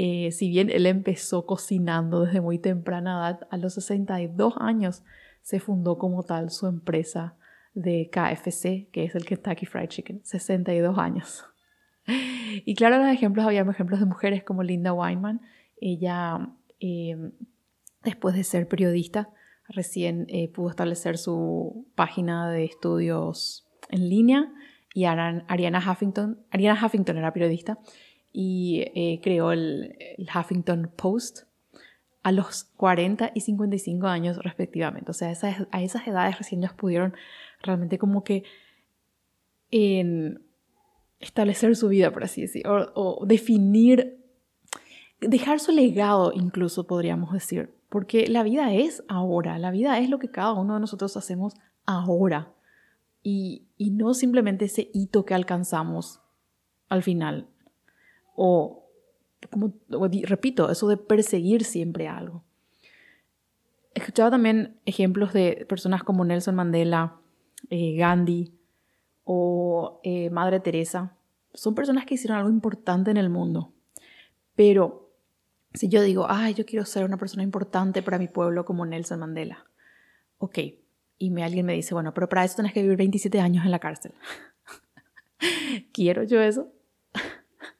Eh, 0.00 0.30
si 0.30 0.48
bien 0.48 0.70
él 0.70 0.86
empezó 0.86 1.44
cocinando 1.44 2.24
desde 2.24 2.40
muy 2.40 2.60
temprana 2.60 3.18
edad, 3.18 3.48
a 3.50 3.56
los 3.56 3.74
62 3.74 4.54
años 4.58 5.02
se 5.42 5.58
fundó 5.58 5.98
como 5.98 6.22
tal 6.22 6.50
su 6.50 6.68
empresa 6.68 7.34
de 7.74 8.08
KFC, 8.08 8.88
que 8.92 9.04
es 9.04 9.16
el 9.16 9.24
Kentucky 9.24 9.66
Fried 9.66 9.88
Chicken. 9.88 10.20
62 10.24 10.96
años. 10.98 11.44
Y 12.64 12.74
claro, 12.74 12.98
los 12.98 13.08
ejemplos, 13.08 13.44
había 13.44 13.60
ejemplos 13.60 14.00
de 14.00 14.06
mujeres 14.06 14.42
como 14.42 14.62
Linda 14.62 14.94
Weinman. 14.94 15.42
Ella 15.80 16.48
después 18.02 18.34
de 18.34 18.44
ser 18.44 18.66
periodista, 18.68 19.30
recién 19.68 20.24
eh, 20.28 20.48
pudo 20.48 20.70
establecer 20.70 21.18
su 21.18 21.86
página 21.94 22.50
de 22.50 22.64
estudios 22.64 23.68
en 23.90 24.08
línea 24.08 24.50
y 24.94 25.04
Ariana 25.04 25.78
Huffington, 25.78 26.38
Ariana 26.50 26.80
Huffington 26.82 27.18
era 27.18 27.32
periodista 27.32 27.78
y 28.32 28.84
eh, 28.94 29.20
creó 29.22 29.52
el, 29.52 29.96
Huffington 30.18 30.90
Post 30.96 31.44
a 32.22 32.32
los 32.32 32.64
40 32.76 33.32
y 33.34 33.40
55 33.40 34.06
años 34.06 34.38
respectivamente. 34.38 35.10
O 35.10 35.14
sea, 35.14 35.32
a 35.70 35.82
esas 35.82 36.06
edades 36.06 36.38
recién 36.38 36.62
ellos 36.62 36.74
pudieron 36.74 37.14
realmente 37.62 37.98
como 37.98 38.24
que 38.24 38.44
establecer 41.20 41.76
su 41.76 41.88
vida, 41.88 42.12
por 42.12 42.24
así 42.24 42.42
decirlo, 42.42 42.92
o 42.94 43.24
definir, 43.26 44.18
dejar 45.20 45.60
su 45.60 45.72
legado 45.72 46.32
incluso, 46.34 46.86
podríamos 46.86 47.32
decir, 47.32 47.70
porque 47.88 48.28
la 48.28 48.42
vida 48.42 48.72
es 48.74 49.02
ahora, 49.08 49.58
la 49.58 49.70
vida 49.70 49.98
es 49.98 50.10
lo 50.10 50.18
que 50.18 50.30
cada 50.30 50.52
uno 50.52 50.74
de 50.74 50.80
nosotros 50.80 51.16
hacemos 51.16 51.54
ahora 51.86 52.52
y, 53.22 53.66
no 53.78 54.14
simplemente 54.14 54.66
ese 54.66 54.90
hito 54.92 55.24
que 55.24 55.34
alcanzamos 55.34 56.20
al 56.88 57.02
final. 57.02 57.48
O, 58.40 58.88
como 59.50 59.74
repito, 59.90 60.70
eso 60.70 60.86
de 60.86 60.96
perseguir 60.96 61.64
siempre 61.64 62.06
algo. 62.06 62.44
Escuchaba 63.94 64.30
también 64.30 64.78
ejemplos 64.84 65.32
de 65.32 65.66
personas 65.68 66.04
como 66.04 66.24
Nelson 66.24 66.54
Mandela, 66.54 67.16
eh, 67.68 67.96
Gandhi 67.96 68.54
o 69.24 70.00
eh, 70.04 70.30
Madre 70.30 70.60
Teresa. 70.60 71.16
Son 71.52 71.74
personas 71.74 72.06
que 72.06 72.14
hicieron 72.14 72.38
algo 72.38 72.50
importante 72.50 73.10
en 73.10 73.16
el 73.16 73.28
mundo, 73.28 73.72
pero 74.54 75.10
si 75.74 75.88
yo 75.88 76.00
digo, 76.00 76.26
ay, 76.28 76.54
yo 76.54 76.64
quiero 76.64 76.84
ser 76.84 77.04
una 77.04 77.16
persona 77.16 77.42
importante 77.42 78.04
para 78.04 78.18
mi 78.18 78.28
pueblo 78.28 78.64
como 78.64 78.86
Nelson 78.86 79.18
Mandela, 79.18 79.66
ok, 80.38 80.58
y 81.18 81.30
me, 81.30 81.42
alguien 81.42 81.66
me 81.66 81.72
dice, 81.72 81.92
bueno, 81.92 82.14
pero 82.14 82.28
para 82.28 82.44
eso 82.44 82.54
tienes 82.54 82.72
que 82.72 82.82
vivir 82.82 82.98
27 82.98 83.40
años 83.40 83.64
en 83.64 83.72
la 83.72 83.80
cárcel. 83.80 84.12
¿Quiero 85.92 86.22
yo 86.22 86.40
eso? 86.40 86.72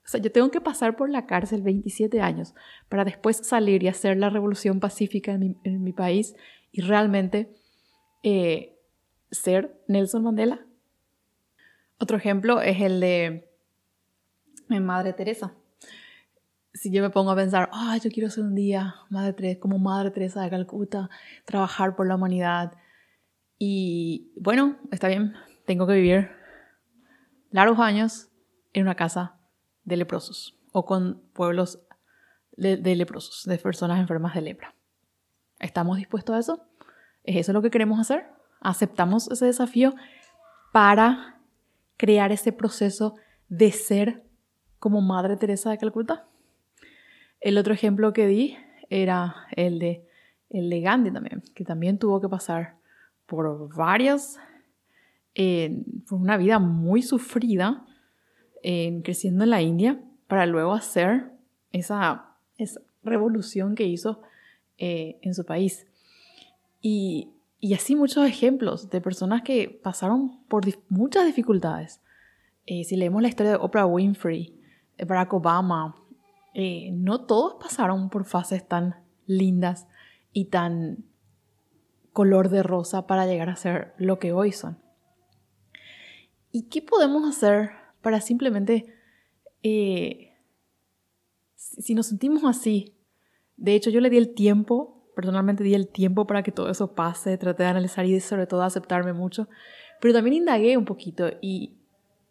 O 0.08 0.10
sea, 0.10 0.20
yo 0.22 0.32
tengo 0.32 0.50
que 0.50 0.62
pasar 0.62 0.96
por 0.96 1.10
la 1.10 1.26
cárcel 1.26 1.60
27 1.60 2.22
años 2.22 2.54
para 2.88 3.04
después 3.04 3.36
salir 3.36 3.82
y 3.82 3.88
hacer 3.88 4.16
la 4.16 4.30
revolución 4.30 4.80
pacífica 4.80 5.32
en 5.32 5.82
mi, 5.82 5.92
país 5.92 6.34
y 6.72 6.80
realmente 6.80 7.54
eh, 8.22 8.78
ser 9.30 9.78
Nelson 9.86 10.22
Mandela. 10.22 10.64
Otro 11.98 12.16
ejemplo 12.16 12.62
es 12.62 12.80
el 12.80 13.00
de 13.00 13.50
mi 14.70 14.80
madre 14.80 15.12
Teresa 15.12 15.52
si 16.72 16.90
yo 16.90 17.02
me 17.02 17.10
pongo 17.10 17.32
a 17.32 17.36
pensar, 17.36 17.68
ah, 17.72 17.98
yo 18.02 18.08
quiero 18.10 18.30
ser 18.30 18.44
un 18.44 18.54
día 18.54 18.94
como 19.60 19.78
Madre 19.78 20.10
Teresa 20.10 20.42
de 20.42 20.50
Calcuta, 20.50 21.10
trabajar 21.44 21.96
por 21.96 22.06
la 22.06 22.14
humanidad. 22.14 22.72
Y 23.58 24.32
bueno, 24.36 24.76
está 24.92 25.08
bien, 25.08 25.34
tengo 25.66 25.86
que 25.86 25.94
vivir 25.94 26.30
largos 27.50 27.80
años 27.80 28.28
en 28.72 28.82
una 28.82 28.94
casa 28.94 29.37
de 29.88 29.96
leprosos 29.96 30.56
o 30.72 30.84
con 30.84 31.22
pueblos 31.32 31.80
de, 32.56 32.76
de 32.76 32.94
leprosos, 32.94 33.44
de 33.44 33.58
personas 33.58 33.98
enfermas 33.98 34.34
de 34.34 34.42
lepra. 34.42 34.74
¿Estamos 35.58 35.96
dispuestos 35.96 36.36
a 36.36 36.38
eso? 36.38 36.66
¿Es 37.24 37.36
eso 37.36 37.52
lo 37.52 37.62
que 37.62 37.70
queremos 37.70 37.98
hacer? 37.98 38.26
¿Aceptamos 38.60 39.30
ese 39.30 39.46
desafío 39.46 39.94
para 40.72 41.40
crear 41.96 42.32
ese 42.32 42.52
proceso 42.52 43.14
de 43.48 43.72
ser 43.72 44.24
como 44.78 45.00
Madre 45.00 45.36
Teresa 45.36 45.70
de 45.70 45.78
Calcuta? 45.78 46.26
El 47.40 47.58
otro 47.58 47.72
ejemplo 47.72 48.12
que 48.12 48.26
di 48.26 48.56
era 48.90 49.34
el 49.52 49.78
de, 49.78 50.06
el 50.50 50.70
de 50.70 50.80
Gandhi 50.80 51.10
también, 51.10 51.42
que 51.54 51.64
también 51.64 51.98
tuvo 51.98 52.20
que 52.20 52.28
pasar 52.28 52.76
por 53.26 53.74
varias, 53.74 54.38
eh, 55.34 55.84
por 56.08 56.20
una 56.20 56.36
vida 56.36 56.58
muy 56.58 57.02
sufrida, 57.02 57.84
eh, 58.70 59.00
creciendo 59.02 59.44
en 59.44 59.50
la 59.50 59.62
India, 59.62 59.98
para 60.26 60.44
luego 60.44 60.74
hacer 60.74 61.32
esa, 61.72 62.36
esa 62.58 62.82
revolución 63.02 63.74
que 63.74 63.84
hizo 63.84 64.20
eh, 64.76 65.18
en 65.22 65.34
su 65.34 65.46
país. 65.46 65.86
Y, 66.82 67.30
y, 67.60 67.72
así 67.72 67.96
muchos 67.96 68.26
ejemplos 68.26 68.90
de 68.90 69.00
personas 69.00 69.40
que 69.40 69.80
pasaron 69.82 70.44
por 70.48 70.66
muchas 70.90 71.24
dificultades. 71.24 72.02
si 72.66 72.94
leemos 72.94 73.22
la 73.22 73.28
historia 73.28 73.52
de 73.52 73.58
Oprah 73.58 73.86
Winfrey, 73.86 74.54
Barack 74.98 75.32
Obama, 75.32 75.94
eh, 76.52 76.90
no 76.92 77.20
todos 77.20 77.54
pasaron 77.62 78.10
por 78.10 78.26
fases 78.26 78.68
tan 78.68 78.96
lindas 79.26 79.86
y 80.32 80.46
tan 80.46 81.04
color 82.12 82.50
de 82.50 82.62
rosa 82.62 83.06
para 83.06 83.24
llegar 83.24 83.48
a 83.48 83.56
ser 83.56 83.94
lo 83.96 84.18
que 84.18 84.32
hoy 84.32 84.52
son. 84.52 84.76
¿Y 86.52 86.64
qué 86.64 86.82
podemos 86.82 87.26
hacer 87.26 87.70
para 88.08 88.22
simplemente, 88.22 88.86
eh, 89.62 90.32
si 91.54 91.94
nos 91.94 92.06
sentimos 92.06 92.42
así, 92.44 92.94
de 93.58 93.74
hecho 93.74 93.90
yo 93.90 94.00
le 94.00 94.08
di 94.08 94.16
el 94.16 94.32
tiempo, 94.32 95.04
personalmente 95.14 95.62
di 95.62 95.74
el 95.74 95.88
tiempo 95.88 96.26
para 96.26 96.42
que 96.42 96.50
todo 96.50 96.70
eso 96.70 96.94
pase, 96.94 97.36
traté 97.36 97.64
de 97.64 97.68
analizar 97.68 98.06
y 98.06 98.18
sobre 98.20 98.46
todo 98.46 98.62
aceptarme 98.62 99.12
mucho, 99.12 99.46
pero 100.00 100.14
también 100.14 100.36
indagué 100.36 100.78
un 100.78 100.86
poquito 100.86 101.28
y, 101.42 101.74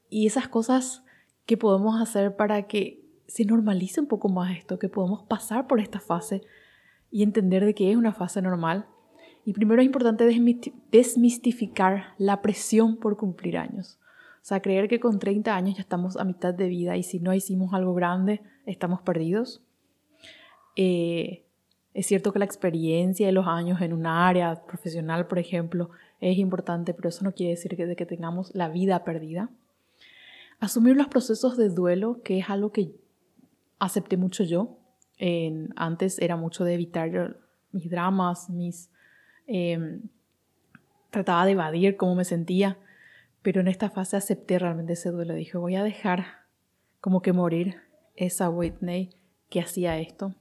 y 0.10 0.25
esas 0.25 0.48
cosas 0.48 1.03
que 1.46 1.57
podemos 1.57 2.01
hacer 2.01 2.36
para 2.36 2.63
que 2.63 3.05
se 3.27 3.46
normalice 3.46 4.01
un 4.01 4.07
poco 4.07 4.29
más 4.29 4.57
esto, 4.57 4.79
que 4.79 4.89
podamos 4.89 5.27
pasar 5.27 5.67
por 5.67 5.79
esta 5.79 6.00
fase 6.00 6.41
y 7.12 7.22
entender 7.22 7.63
de 7.63 7.75
que 7.75 7.91
es 7.91 7.98
una 7.98 8.13
fase 8.13 8.41
normal. 8.41 8.88
Y 9.46 9.53
primero 9.53 9.79
es 9.79 9.86
importante 9.86 10.25
desmistificar 10.91 12.15
la 12.17 12.41
presión 12.41 12.98
por 12.98 13.15
cumplir 13.15 13.60
años. 13.60 14.00
Sea, 14.48 14.62
creer 14.62 14.88
que 14.88 15.01
con 15.01 15.20
30 15.20 15.54
años 15.54 15.75
ya 15.75 15.82
estamos 15.82 16.16
a 16.16 16.24
mitad 16.24 16.54
de 16.54 16.70
vida 16.70 16.96
y 16.96 17.04
si 17.04 17.20
no 17.20 17.34
hicimos 17.34 17.74
algo 17.74 17.94
grande, 17.94 18.39
estamos 18.66 19.01
perdidos. 19.01 19.62
Eh, 20.77 21.44
es 21.94 22.06
cierto 22.06 22.32
que 22.32 22.39
la 22.39 22.46
experiencia 22.46 23.25
de 23.25 23.34
los 23.34 23.46
años 23.46 23.82
en 23.82 23.92
un 23.92 24.06
área 24.06 24.63
profesional, 24.66 25.27
por 25.27 25.38
ejemplo, 25.38 25.89
es 26.22 26.38
importante, 26.38 26.94
pero 26.94 27.10
eso 27.10 27.25
no 27.25 27.34
quiere 27.34 27.56
decir 27.56 27.75
que, 27.75 27.86
de 27.86 27.98
que 27.98 28.06
tengamos 28.06 28.56
la 28.56 28.70
vida 28.70 29.04
perdida. 29.04 29.50
Asumir 30.62 30.96
los 30.96 31.10
procesos 31.10 31.58
de 31.58 31.68
duelo, 31.68 32.22
que 32.24 32.39
es 32.39 32.50
algo 32.50 32.72
que 32.72 32.96
acepté 33.80 34.16
mucho 34.16 34.46
yo. 34.46 34.77
antes 35.75 36.20
era 36.20 36.38
mucho 36.38 36.63
de 36.63 36.74
evitar 36.74 37.36
mis 37.74 37.89
dramas, 37.89 38.50
mis... 38.50 38.89
Em, 39.46 40.04
trataba 41.10 41.46
de 41.46 41.51
evadir 41.51 41.98
cómo 41.98 42.16
me 42.16 42.24
sentía, 42.24 42.77
pero 43.48 43.62
en 43.62 43.70
esta 43.70 43.89
fase 43.89 44.18
acepté 44.18 44.60
realmente 44.60 44.92
ese 44.92 45.10
duelo. 45.10 45.34
Dije, 45.34 45.58
voy 45.58 45.77
a 45.77 45.84
dejar 45.86 46.25
como 47.00 47.22
que 47.22 47.32
morir 47.32 47.77
esa 48.18 48.50
Whitney 48.50 49.12
que 49.48 49.62
hacía 49.62 49.98
esto. 50.00 50.36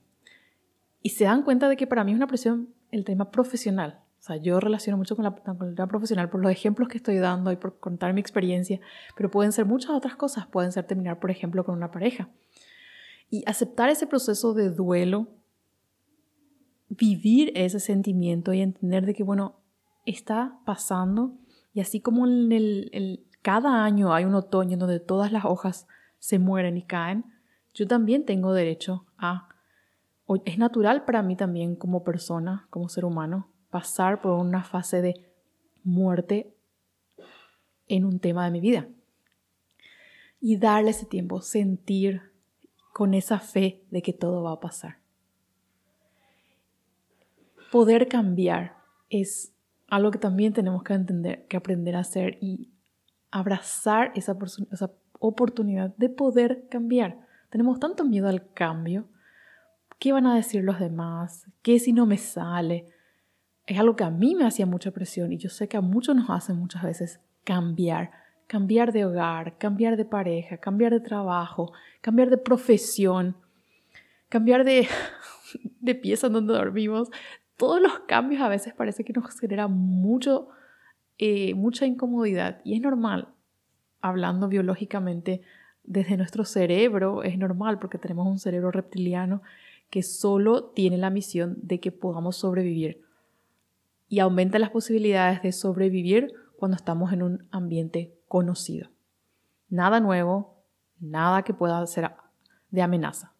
Y 1.01 1.11
se 1.11 1.23
dan 1.23 1.43
cuenta 1.43 1.69
de 1.69 1.77
que 1.77 1.87
para 1.87 2.03
mí 2.03 2.11
es 2.11 2.17
una 2.17 2.27
presión 2.27 2.67
el 2.91 3.05
tema 3.05 3.31
profesional. 3.31 4.01
O 4.19 4.23
sea, 4.23 4.35
yo 4.35 4.59
relaciono 4.59 4.97
mucho 4.97 5.15
con 5.15 5.23
la, 5.23 5.31
con 5.33 5.73
profesional 5.87 6.29
por 6.29 6.41
los 6.41 6.51
ejemplos 6.51 6.89
que 6.89 6.97
estoy 6.97 7.15
dando 7.15 7.49
y 7.53 7.55
por 7.55 7.79
contar 7.79 8.11
mi 8.11 8.19
experiencia, 8.19 8.81
pero 9.15 9.31
pueden 9.31 9.53
ser 9.53 9.65
muchas 9.65 9.91
otras 9.91 10.17
cosas. 10.17 10.45
Pueden 10.47 10.73
ser 10.73 10.85
terminar, 10.85 11.21
por 11.21 11.31
ejemplo, 11.31 11.63
con 11.63 11.75
una 11.75 11.91
pareja. 11.91 12.27
Y 13.29 13.45
aceptar 13.47 13.89
ese 13.89 14.07
proceso 14.07 14.53
de 14.53 14.69
duelo, 14.69 15.29
vivir 16.89 17.53
ese 17.55 17.79
sentimiento 17.79 18.51
y 18.51 18.59
entender 18.59 19.05
de 19.05 19.13
que, 19.13 19.23
bueno, 19.23 19.61
está 20.05 20.59
pasando 20.65 21.37
y 21.77 21.79
así 21.79 22.01
como 22.01 22.25
en 22.25 22.51
el, 22.51 23.27
cada 23.43 23.83
año 23.83 24.11
hay 24.11 24.25
un 24.25 24.33
otoño 24.33 24.77
donde 24.77 24.99
todas 24.99 25.31
las 25.31 25.45
hojas 25.45 25.85
se 26.17 26.39
mueren 26.39 26.75
y 26.75 26.81
caen, 26.81 27.23
yo 27.71 27.85
también 27.85 28.25
tengo 28.25 28.51
derecho 28.51 29.05
a, 29.19 29.47
es 30.43 30.57
natural 30.57 31.05
para 31.05 31.21
mí 31.21 31.35
también 31.35 31.75
como 31.75 32.03
persona, 32.03 32.65
como 32.71 32.89
ser 32.89 33.05
humano, 33.05 33.51
pasar 33.69 34.21
por 34.21 34.31
una 34.31 34.63
fase 34.63 35.03
de 35.03 35.31
muerte 35.83 36.51
en 37.87 38.05
un 38.05 38.19
tema 38.19 38.45
de 38.45 38.49
mi 38.49 38.59
vida. 38.59 38.87
Y 40.41 40.57
darle 40.57 40.89
ese 40.89 41.05
tiempo, 41.05 41.41
sentir 41.41 42.23
con 42.91 43.13
esa 43.13 43.37
fe 43.39 43.85
de 43.91 44.01
que 44.01 44.13
todo 44.13 44.41
va 44.41 44.53
a 44.53 44.59
pasar. 44.59 44.97
Poder 47.71 48.07
cambiar 48.07 48.77
es 49.11 49.53
algo 49.87 50.11
que 50.11 50.19
también 50.19 50.53
tenemos 50.53 50.83
que 50.83 50.93
entender, 50.93 51.45
que 51.47 51.57
aprender 51.57 51.95
a 51.95 51.99
hacer 51.99 52.37
y 52.41 52.69
abrazar 53.31 54.11
esa, 54.15 54.37
esa 54.71 54.91
oportunidad 55.19 55.95
de 55.97 56.09
poder 56.09 56.67
cambiar. 56.69 57.19
Tenemos 57.49 57.79
tanto 57.79 58.03
miedo 58.03 58.27
al 58.27 58.51
cambio. 58.53 59.07
¿Qué 59.99 60.11
van 60.11 60.27
a 60.27 60.35
decir 60.35 60.63
los 60.63 60.79
demás? 60.79 61.45
¿Qué 61.61 61.79
si 61.79 61.93
no 61.93 62.05
me 62.05 62.17
sale? 62.17 62.85
Es 63.65 63.79
algo 63.79 63.95
que 63.95 64.03
a 64.03 64.09
mí 64.09 64.35
me 64.35 64.45
hacía 64.45 64.65
mucha 64.65 64.91
presión 64.91 65.33
y 65.33 65.37
yo 65.37 65.49
sé 65.49 65.67
que 65.67 65.77
a 65.77 65.81
muchos 65.81 66.15
nos 66.15 66.29
hace 66.29 66.53
muchas 66.53 66.83
veces 66.83 67.19
cambiar 67.43 68.11
cambiar 68.47 68.93
de 68.93 69.05
hogar, 69.05 69.57
cambiar 69.57 69.97
de 69.97 70.05
pareja, 70.05 70.57
cambiar 70.57 70.93
de 70.93 71.01
trabajo, 71.01 71.73
cambiar 72.01 72.29
de 72.29 72.37
profesión, 72.37 73.35
cambiar 74.29 74.63
de, 74.63 74.87
de 75.81 75.95
pieza 75.95 76.29
donde 76.29 76.53
dormimos. 76.53 77.09
Todos 77.57 77.81
los 77.81 77.99
cambios 78.07 78.41
a 78.41 78.49
veces 78.49 78.73
parece 78.73 79.03
que 79.03 79.13
nos 79.13 79.39
genera 79.39 79.67
mucho, 79.67 80.49
eh, 81.17 81.53
mucha 81.55 81.85
incomodidad 81.85 82.61
y 82.63 82.75
es 82.75 82.81
normal, 82.81 83.29
hablando 83.99 84.47
biológicamente 84.47 85.41
desde 85.83 86.17
nuestro 86.17 86.45
cerebro, 86.45 87.23
es 87.23 87.37
normal 87.37 87.79
porque 87.79 87.97
tenemos 87.97 88.27
un 88.27 88.39
cerebro 88.39 88.71
reptiliano 88.71 89.41
que 89.89 90.03
solo 90.03 90.65
tiene 90.65 90.97
la 90.97 91.09
misión 91.09 91.57
de 91.61 91.79
que 91.79 91.91
podamos 91.91 92.35
sobrevivir 92.35 93.01
y 94.09 94.19
aumenta 94.19 94.59
las 94.59 94.69
posibilidades 94.69 95.41
de 95.41 95.51
sobrevivir 95.51 96.33
cuando 96.57 96.75
estamos 96.75 97.11
en 97.13 97.23
un 97.23 97.47
ambiente 97.51 98.13
conocido. 98.27 98.89
Nada 99.69 99.99
nuevo, 99.99 100.55
nada 100.99 101.43
que 101.43 101.53
pueda 101.53 101.85
ser 101.87 102.11
de 102.71 102.81
amenaza. 102.81 103.33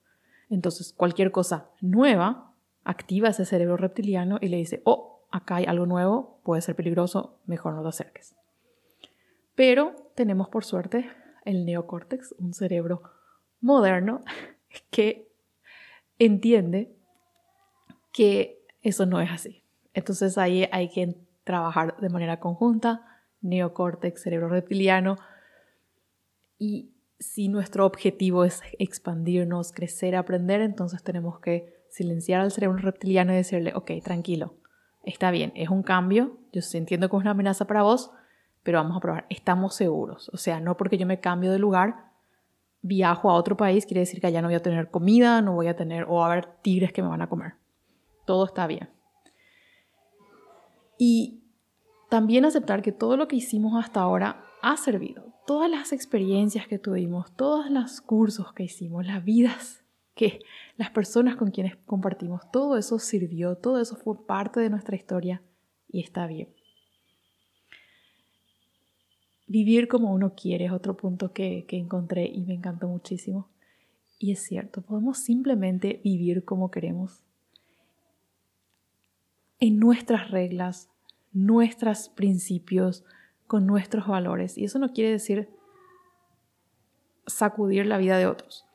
Entonces, 0.49 0.93
cualquier 0.93 1.31
cosa 1.31 1.69
nueva 1.81 2.46
activa 2.87 3.27
ese 3.27 3.45
cerebro 3.45 3.75
reptiliano 3.75 4.37
y 4.39 4.47
le 4.47 4.57
dice, 4.57 4.81
oh, 4.85 5.27
acá 5.29 5.57
hay 5.57 5.65
algo 5.65 5.85
nuevo, 5.85 6.39
puede 6.43 6.61
ser 6.61 6.73
peligroso, 6.75 7.37
mejor 7.45 7.73
no 7.73 7.83
te 7.83 7.89
acerques. 7.89 8.33
Pero 9.55 9.93
tenemos 10.15 10.47
por 10.47 10.63
suerte 10.63 11.09
el 11.43 11.65
neocórtex, 11.65 12.33
un 12.39 12.53
cerebro 12.53 13.03
moderno 13.59 14.23
que 14.89 15.29
entiende 16.17 16.95
que 18.13 18.65
eso 18.81 19.05
no 19.05 19.19
es 19.19 19.31
así. 19.31 19.63
Entonces 19.93 20.37
ahí 20.37 20.69
hay 20.71 20.89
que 20.89 21.17
trabajar 21.43 21.99
de 21.99 22.09
manera 22.09 22.39
conjunta, 22.39 23.05
neocórtex, 23.41 24.21
cerebro 24.21 24.47
reptiliano. 24.47 25.17
Y 26.57 26.93
si 27.19 27.49
nuestro 27.49 27.85
objetivo 27.85 28.45
es 28.45 28.61
expandirnos, 28.79 29.73
crecer, 29.73 30.15
aprender, 30.15 30.61
entonces 30.61 31.03
tenemos 31.03 31.41
que 31.41 31.76
silenciar 31.97 32.41
al 32.41 32.51
cerebro 32.51 32.77
reptiliano 32.77 33.33
y 33.33 33.37
decirle, 33.37 33.73
ok, 33.75 33.91
tranquilo, 34.03 34.53
está 35.03 35.31
bien, 35.31 35.51
es 35.55 35.69
un 35.69 35.81
cambio, 35.81 36.37
yo 36.53 36.61
entiendo 36.73 37.09
que 37.09 37.15
es 37.15 37.21
una 37.21 37.31
amenaza 37.31 37.65
para 37.65 37.81
vos, 37.81 38.11
pero 38.61 38.77
vamos 38.77 38.97
a 38.97 38.99
probar, 38.99 39.25
estamos 39.29 39.75
seguros. 39.75 40.29
O 40.33 40.37
sea, 40.37 40.59
no 40.59 40.77
porque 40.77 40.97
yo 40.97 41.07
me 41.07 41.19
cambio 41.19 41.51
de 41.51 41.59
lugar, 41.59 42.11
viajo 42.81 43.31
a 43.31 43.33
otro 43.33 43.57
país, 43.57 43.85
quiere 43.85 44.01
decir 44.01 44.21
que 44.21 44.27
allá 44.27 44.41
no 44.41 44.47
voy 44.47 44.55
a 44.55 44.61
tener 44.61 44.91
comida, 44.91 45.41
no 45.41 45.53
voy 45.53 45.67
a 45.67 45.75
tener, 45.75 46.05
o 46.07 46.23
a 46.23 46.31
haber 46.31 46.45
tigres 46.61 46.93
que 46.93 47.01
me 47.01 47.07
van 47.07 47.21
a 47.21 47.29
comer. 47.29 47.53
Todo 48.25 48.45
está 48.45 48.67
bien. 48.67 48.89
Y 50.99 51.41
también 52.09 52.45
aceptar 52.45 52.81
que 52.81 52.91
todo 52.91 53.17
lo 53.17 53.27
que 53.27 53.37
hicimos 53.37 53.83
hasta 53.83 54.01
ahora 54.01 54.43
ha 54.61 54.77
servido. 54.77 55.33
Todas 55.47 55.69
las 55.69 55.93
experiencias 55.93 56.67
que 56.67 56.77
tuvimos, 56.77 57.31
todos 57.35 57.71
los 57.71 58.01
cursos 58.01 58.53
que 58.53 58.63
hicimos, 58.63 59.05
las 59.05 59.23
vidas 59.23 59.86
que 60.17 60.39
las 60.75 60.89
personas 60.89 61.37
con 61.37 61.51
quienes 61.51 61.77
compartimos, 61.85 62.51
todo 62.51 62.77
eso 62.77 62.99
sirvió, 62.99 63.55
todo 63.55 63.79
eso 63.79 63.95
fue 63.95 64.25
parte 64.25 64.59
de 64.59 64.69
nuestra 64.69 64.97
historia 64.97 65.41
y 65.87 66.01
está 66.01 66.27
bien. 66.27 66.49
vivir 69.49 69.87
como 69.87 70.11
uno 70.11 70.33
quiere 70.35 70.65
es 70.65 70.73
otro 70.73 70.97
punto 70.97 71.31
que, 71.31 71.65
que 71.69 71.77
encontré 71.77 72.25
y 72.25 72.41
me 72.41 72.53
encantó 72.53 72.89
muchísimo. 72.89 73.47
Y 74.19 74.33
es 74.33 74.43
cierto, 74.43 74.81
podemos 74.81 75.19
simplemente 75.19 76.01
vivir 76.03 76.43
como 76.43 76.69
queremos. 76.69 77.23
En 79.59 79.79
nuestras 79.79 80.31
reglas, 80.31 80.89
nuestros 81.31 82.09
principios, 82.09 83.05
con 83.47 83.65
nuestros 83.65 84.05
valores. 84.05 84.57
Y 84.57 84.65
eso 84.65 84.79
no 84.79 84.91
quiere 84.91 85.11
decir 85.11 85.49
sacudir 87.25 87.85
la 87.85 87.97
vida 87.97 88.17
de 88.17 88.27
otros, 88.27 88.65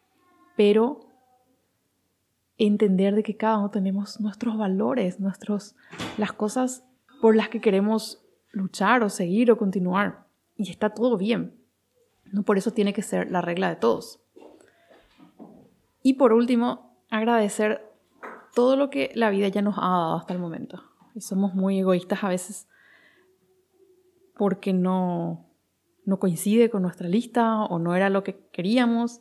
pero 0.57 1.12
entender 2.59 3.15
de 3.15 3.23
que 3.23 3.37
cada 3.37 3.59
uno 3.59 3.71
tenemos 3.71 4.21
nuestros 4.21 4.57
valores, 4.57 5.21
nuestros, 5.21 5.75
las 6.19 6.33
cosas 6.33 6.85
por 7.21 7.37
las 7.37 7.49
que 7.49 7.61
queremos 7.61 8.25
luchar 8.51 9.03
o 9.03 9.09
seguir 9.09 9.51
o 9.51 9.59
continuar. 9.59 10.27
Y 10.57 10.71
está 10.71 10.91
todo 10.91 11.17
bien. 11.17 11.55
No 12.33 12.43
por 12.43 12.59
eso 12.59 12.71
tiene 12.73 12.93
que 12.93 13.03
ser 13.03 13.31
la 13.31 13.41
regla 13.41 13.69
de 13.69 13.77
todos. 13.77 14.21
Y 16.03 16.15
por 16.15 16.33
último, 16.33 16.97
agradecer 17.11 17.89
todo 18.55 18.77
lo 18.77 18.91
que 18.91 19.13
la 19.15 19.31
vida 19.31 19.49
ya 19.49 19.63
nos 19.63 19.77
ha 19.79 19.83
dado 19.83 20.17
hasta 20.17 20.35
el 20.35 20.41
momento. 20.41 20.83
Y 21.15 21.21
somos 21.21 21.55
muy 21.55 21.79
egoístas 21.79 22.25
a 22.25 22.29
veces 22.29 22.69
porque 24.37 24.73
no, 24.73 25.47
no 26.05 26.19
coincide 26.19 26.71
con 26.71 26.83
nuestra 26.83 27.09
lista 27.09 27.63
o 27.65 27.79
no 27.79 27.95
era 27.95 28.11
lo 28.11 28.23
que 28.25 28.39
queríamos. 28.51 29.21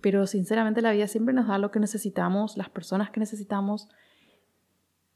Pero 0.00 0.26
sinceramente 0.26 0.82
la 0.82 0.92
vida 0.92 1.06
siempre 1.06 1.34
nos 1.34 1.46
da 1.46 1.58
lo 1.58 1.70
que 1.70 1.80
necesitamos, 1.80 2.56
las 2.56 2.68
personas 2.68 3.10
que 3.10 3.20
necesitamos, 3.20 3.88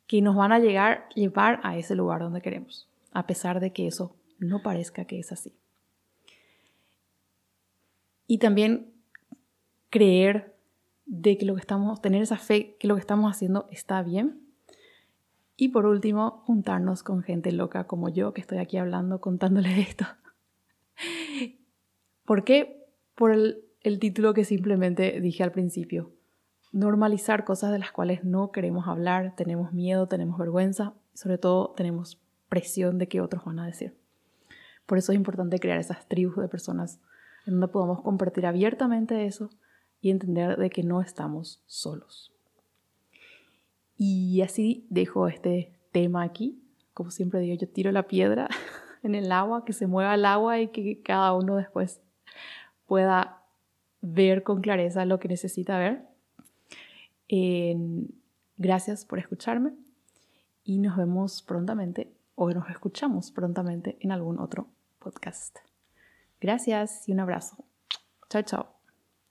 que 0.06 0.22
nos 0.22 0.36
van 0.36 0.52
a 0.52 0.58
llegar, 0.58 1.08
llevar 1.14 1.60
a 1.62 1.76
ese 1.76 1.94
lugar 1.94 2.20
donde 2.20 2.40
queremos, 2.40 2.88
a 3.12 3.26
pesar 3.26 3.60
de 3.60 3.72
que 3.72 3.86
eso 3.86 4.16
no 4.38 4.62
parezca 4.62 5.04
que 5.04 5.18
es 5.18 5.32
así. 5.32 5.54
Y 8.26 8.38
también 8.38 8.92
creer 9.90 10.54
de 11.06 11.38
que 11.38 11.46
lo 11.46 11.54
que 11.54 11.60
estamos, 11.60 12.00
tener 12.02 12.22
esa 12.22 12.36
fe 12.36 12.76
que 12.78 12.86
lo 12.86 12.94
que 12.94 13.00
estamos 13.00 13.30
haciendo 13.30 13.66
está 13.70 14.02
bien. 14.02 14.42
Y 15.56 15.70
por 15.70 15.86
último, 15.86 16.42
juntarnos 16.46 17.02
con 17.02 17.22
gente 17.22 17.50
loca 17.52 17.84
como 17.84 18.10
yo, 18.10 18.32
que 18.32 18.40
estoy 18.40 18.58
aquí 18.58 18.76
hablando, 18.76 19.20
contándoles 19.20 19.78
esto. 19.88 20.06
¿Por 22.24 22.44
qué? 22.44 22.86
Por 23.14 23.32
el, 23.32 23.64
el 23.82 23.98
título 23.98 24.34
que 24.34 24.44
simplemente 24.44 25.20
dije 25.20 25.42
al 25.42 25.52
principio. 25.52 26.12
Normalizar 26.72 27.44
cosas 27.44 27.72
de 27.72 27.78
las 27.78 27.92
cuales 27.92 28.24
no 28.24 28.52
queremos 28.52 28.88
hablar, 28.88 29.34
tenemos 29.36 29.72
miedo, 29.72 30.06
tenemos 30.06 30.38
vergüenza, 30.38 30.94
sobre 31.14 31.38
todo 31.38 31.70
tenemos 31.76 32.20
presión 32.48 32.98
de 32.98 33.08
que 33.08 33.20
otros 33.20 33.44
van 33.44 33.58
a 33.58 33.66
decir. 33.66 33.96
Por 34.86 34.98
eso 34.98 35.12
es 35.12 35.16
importante 35.16 35.58
crear 35.58 35.78
esas 35.78 36.06
tribus 36.08 36.36
de 36.36 36.48
personas 36.48 37.00
en 37.46 37.54
donde 37.54 37.68
podamos 37.68 38.02
compartir 38.02 38.46
abiertamente 38.46 39.26
eso 39.26 39.50
y 40.00 40.10
entender 40.10 40.56
de 40.56 40.70
que 40.70 40.82
no 40.82 41.00
estamos 41.00 41.62
solos. 41.66 42.32
Y 43.96 44.42
así 44.42 44.86
dejo 44.90 45.28
este 45.28 45.72
tema 45.92 46.22
aquí. 46.22 46.62
Como 46.94 47.10
siempre 47.10 47.40
digo, 47.40 47.56
yo 47.56 47.68
tiro 47.68 47.90
la 47.90 48.06
piedra 48.06 48.48
en 49.02 49.14
el 49.14 49.32
agua, 49.32 49.64
que 49.64 49.72
se 49.72 49.86
mueva 49.86 50.14
el 50.14 50.24
agua 50.24 50.60
y 50.60 50.68
que 50.68 51.02
cada 51.02 51.32
uno 51.32 51.56
después 51.56 52.00
pueda 52.86 53.37
ver 54.00 54.42
con 54.42 54.60
clareza 54.60 55.04
lo 55.04 55.18
que 55.18 55.28
necesita 55.28 55.78
ver. 55.78 56.02
gracias 58.56 59.04
por 59.04 59.18
escucharme 59.18 59.72
y 60.64 60.78
nos 60.78 60.96
vemos 60.96 61.42
prontamente 61.42 62.12
o 62.34 62.50
nos 62.50 62.68
escuchamos 62.70 63.30
prontamente 63.32 63.96
en 64.00 64.12
algún 64.12 64.38
otro 64.38 64.68
podcast. 64.98 65.58
Gracias 66.40 67.08
y 67.08 67.12
un 67.12 67.20
abrazo. 67.20 67.64
Chao, 68.28 68.42
chao. 68.42 68.77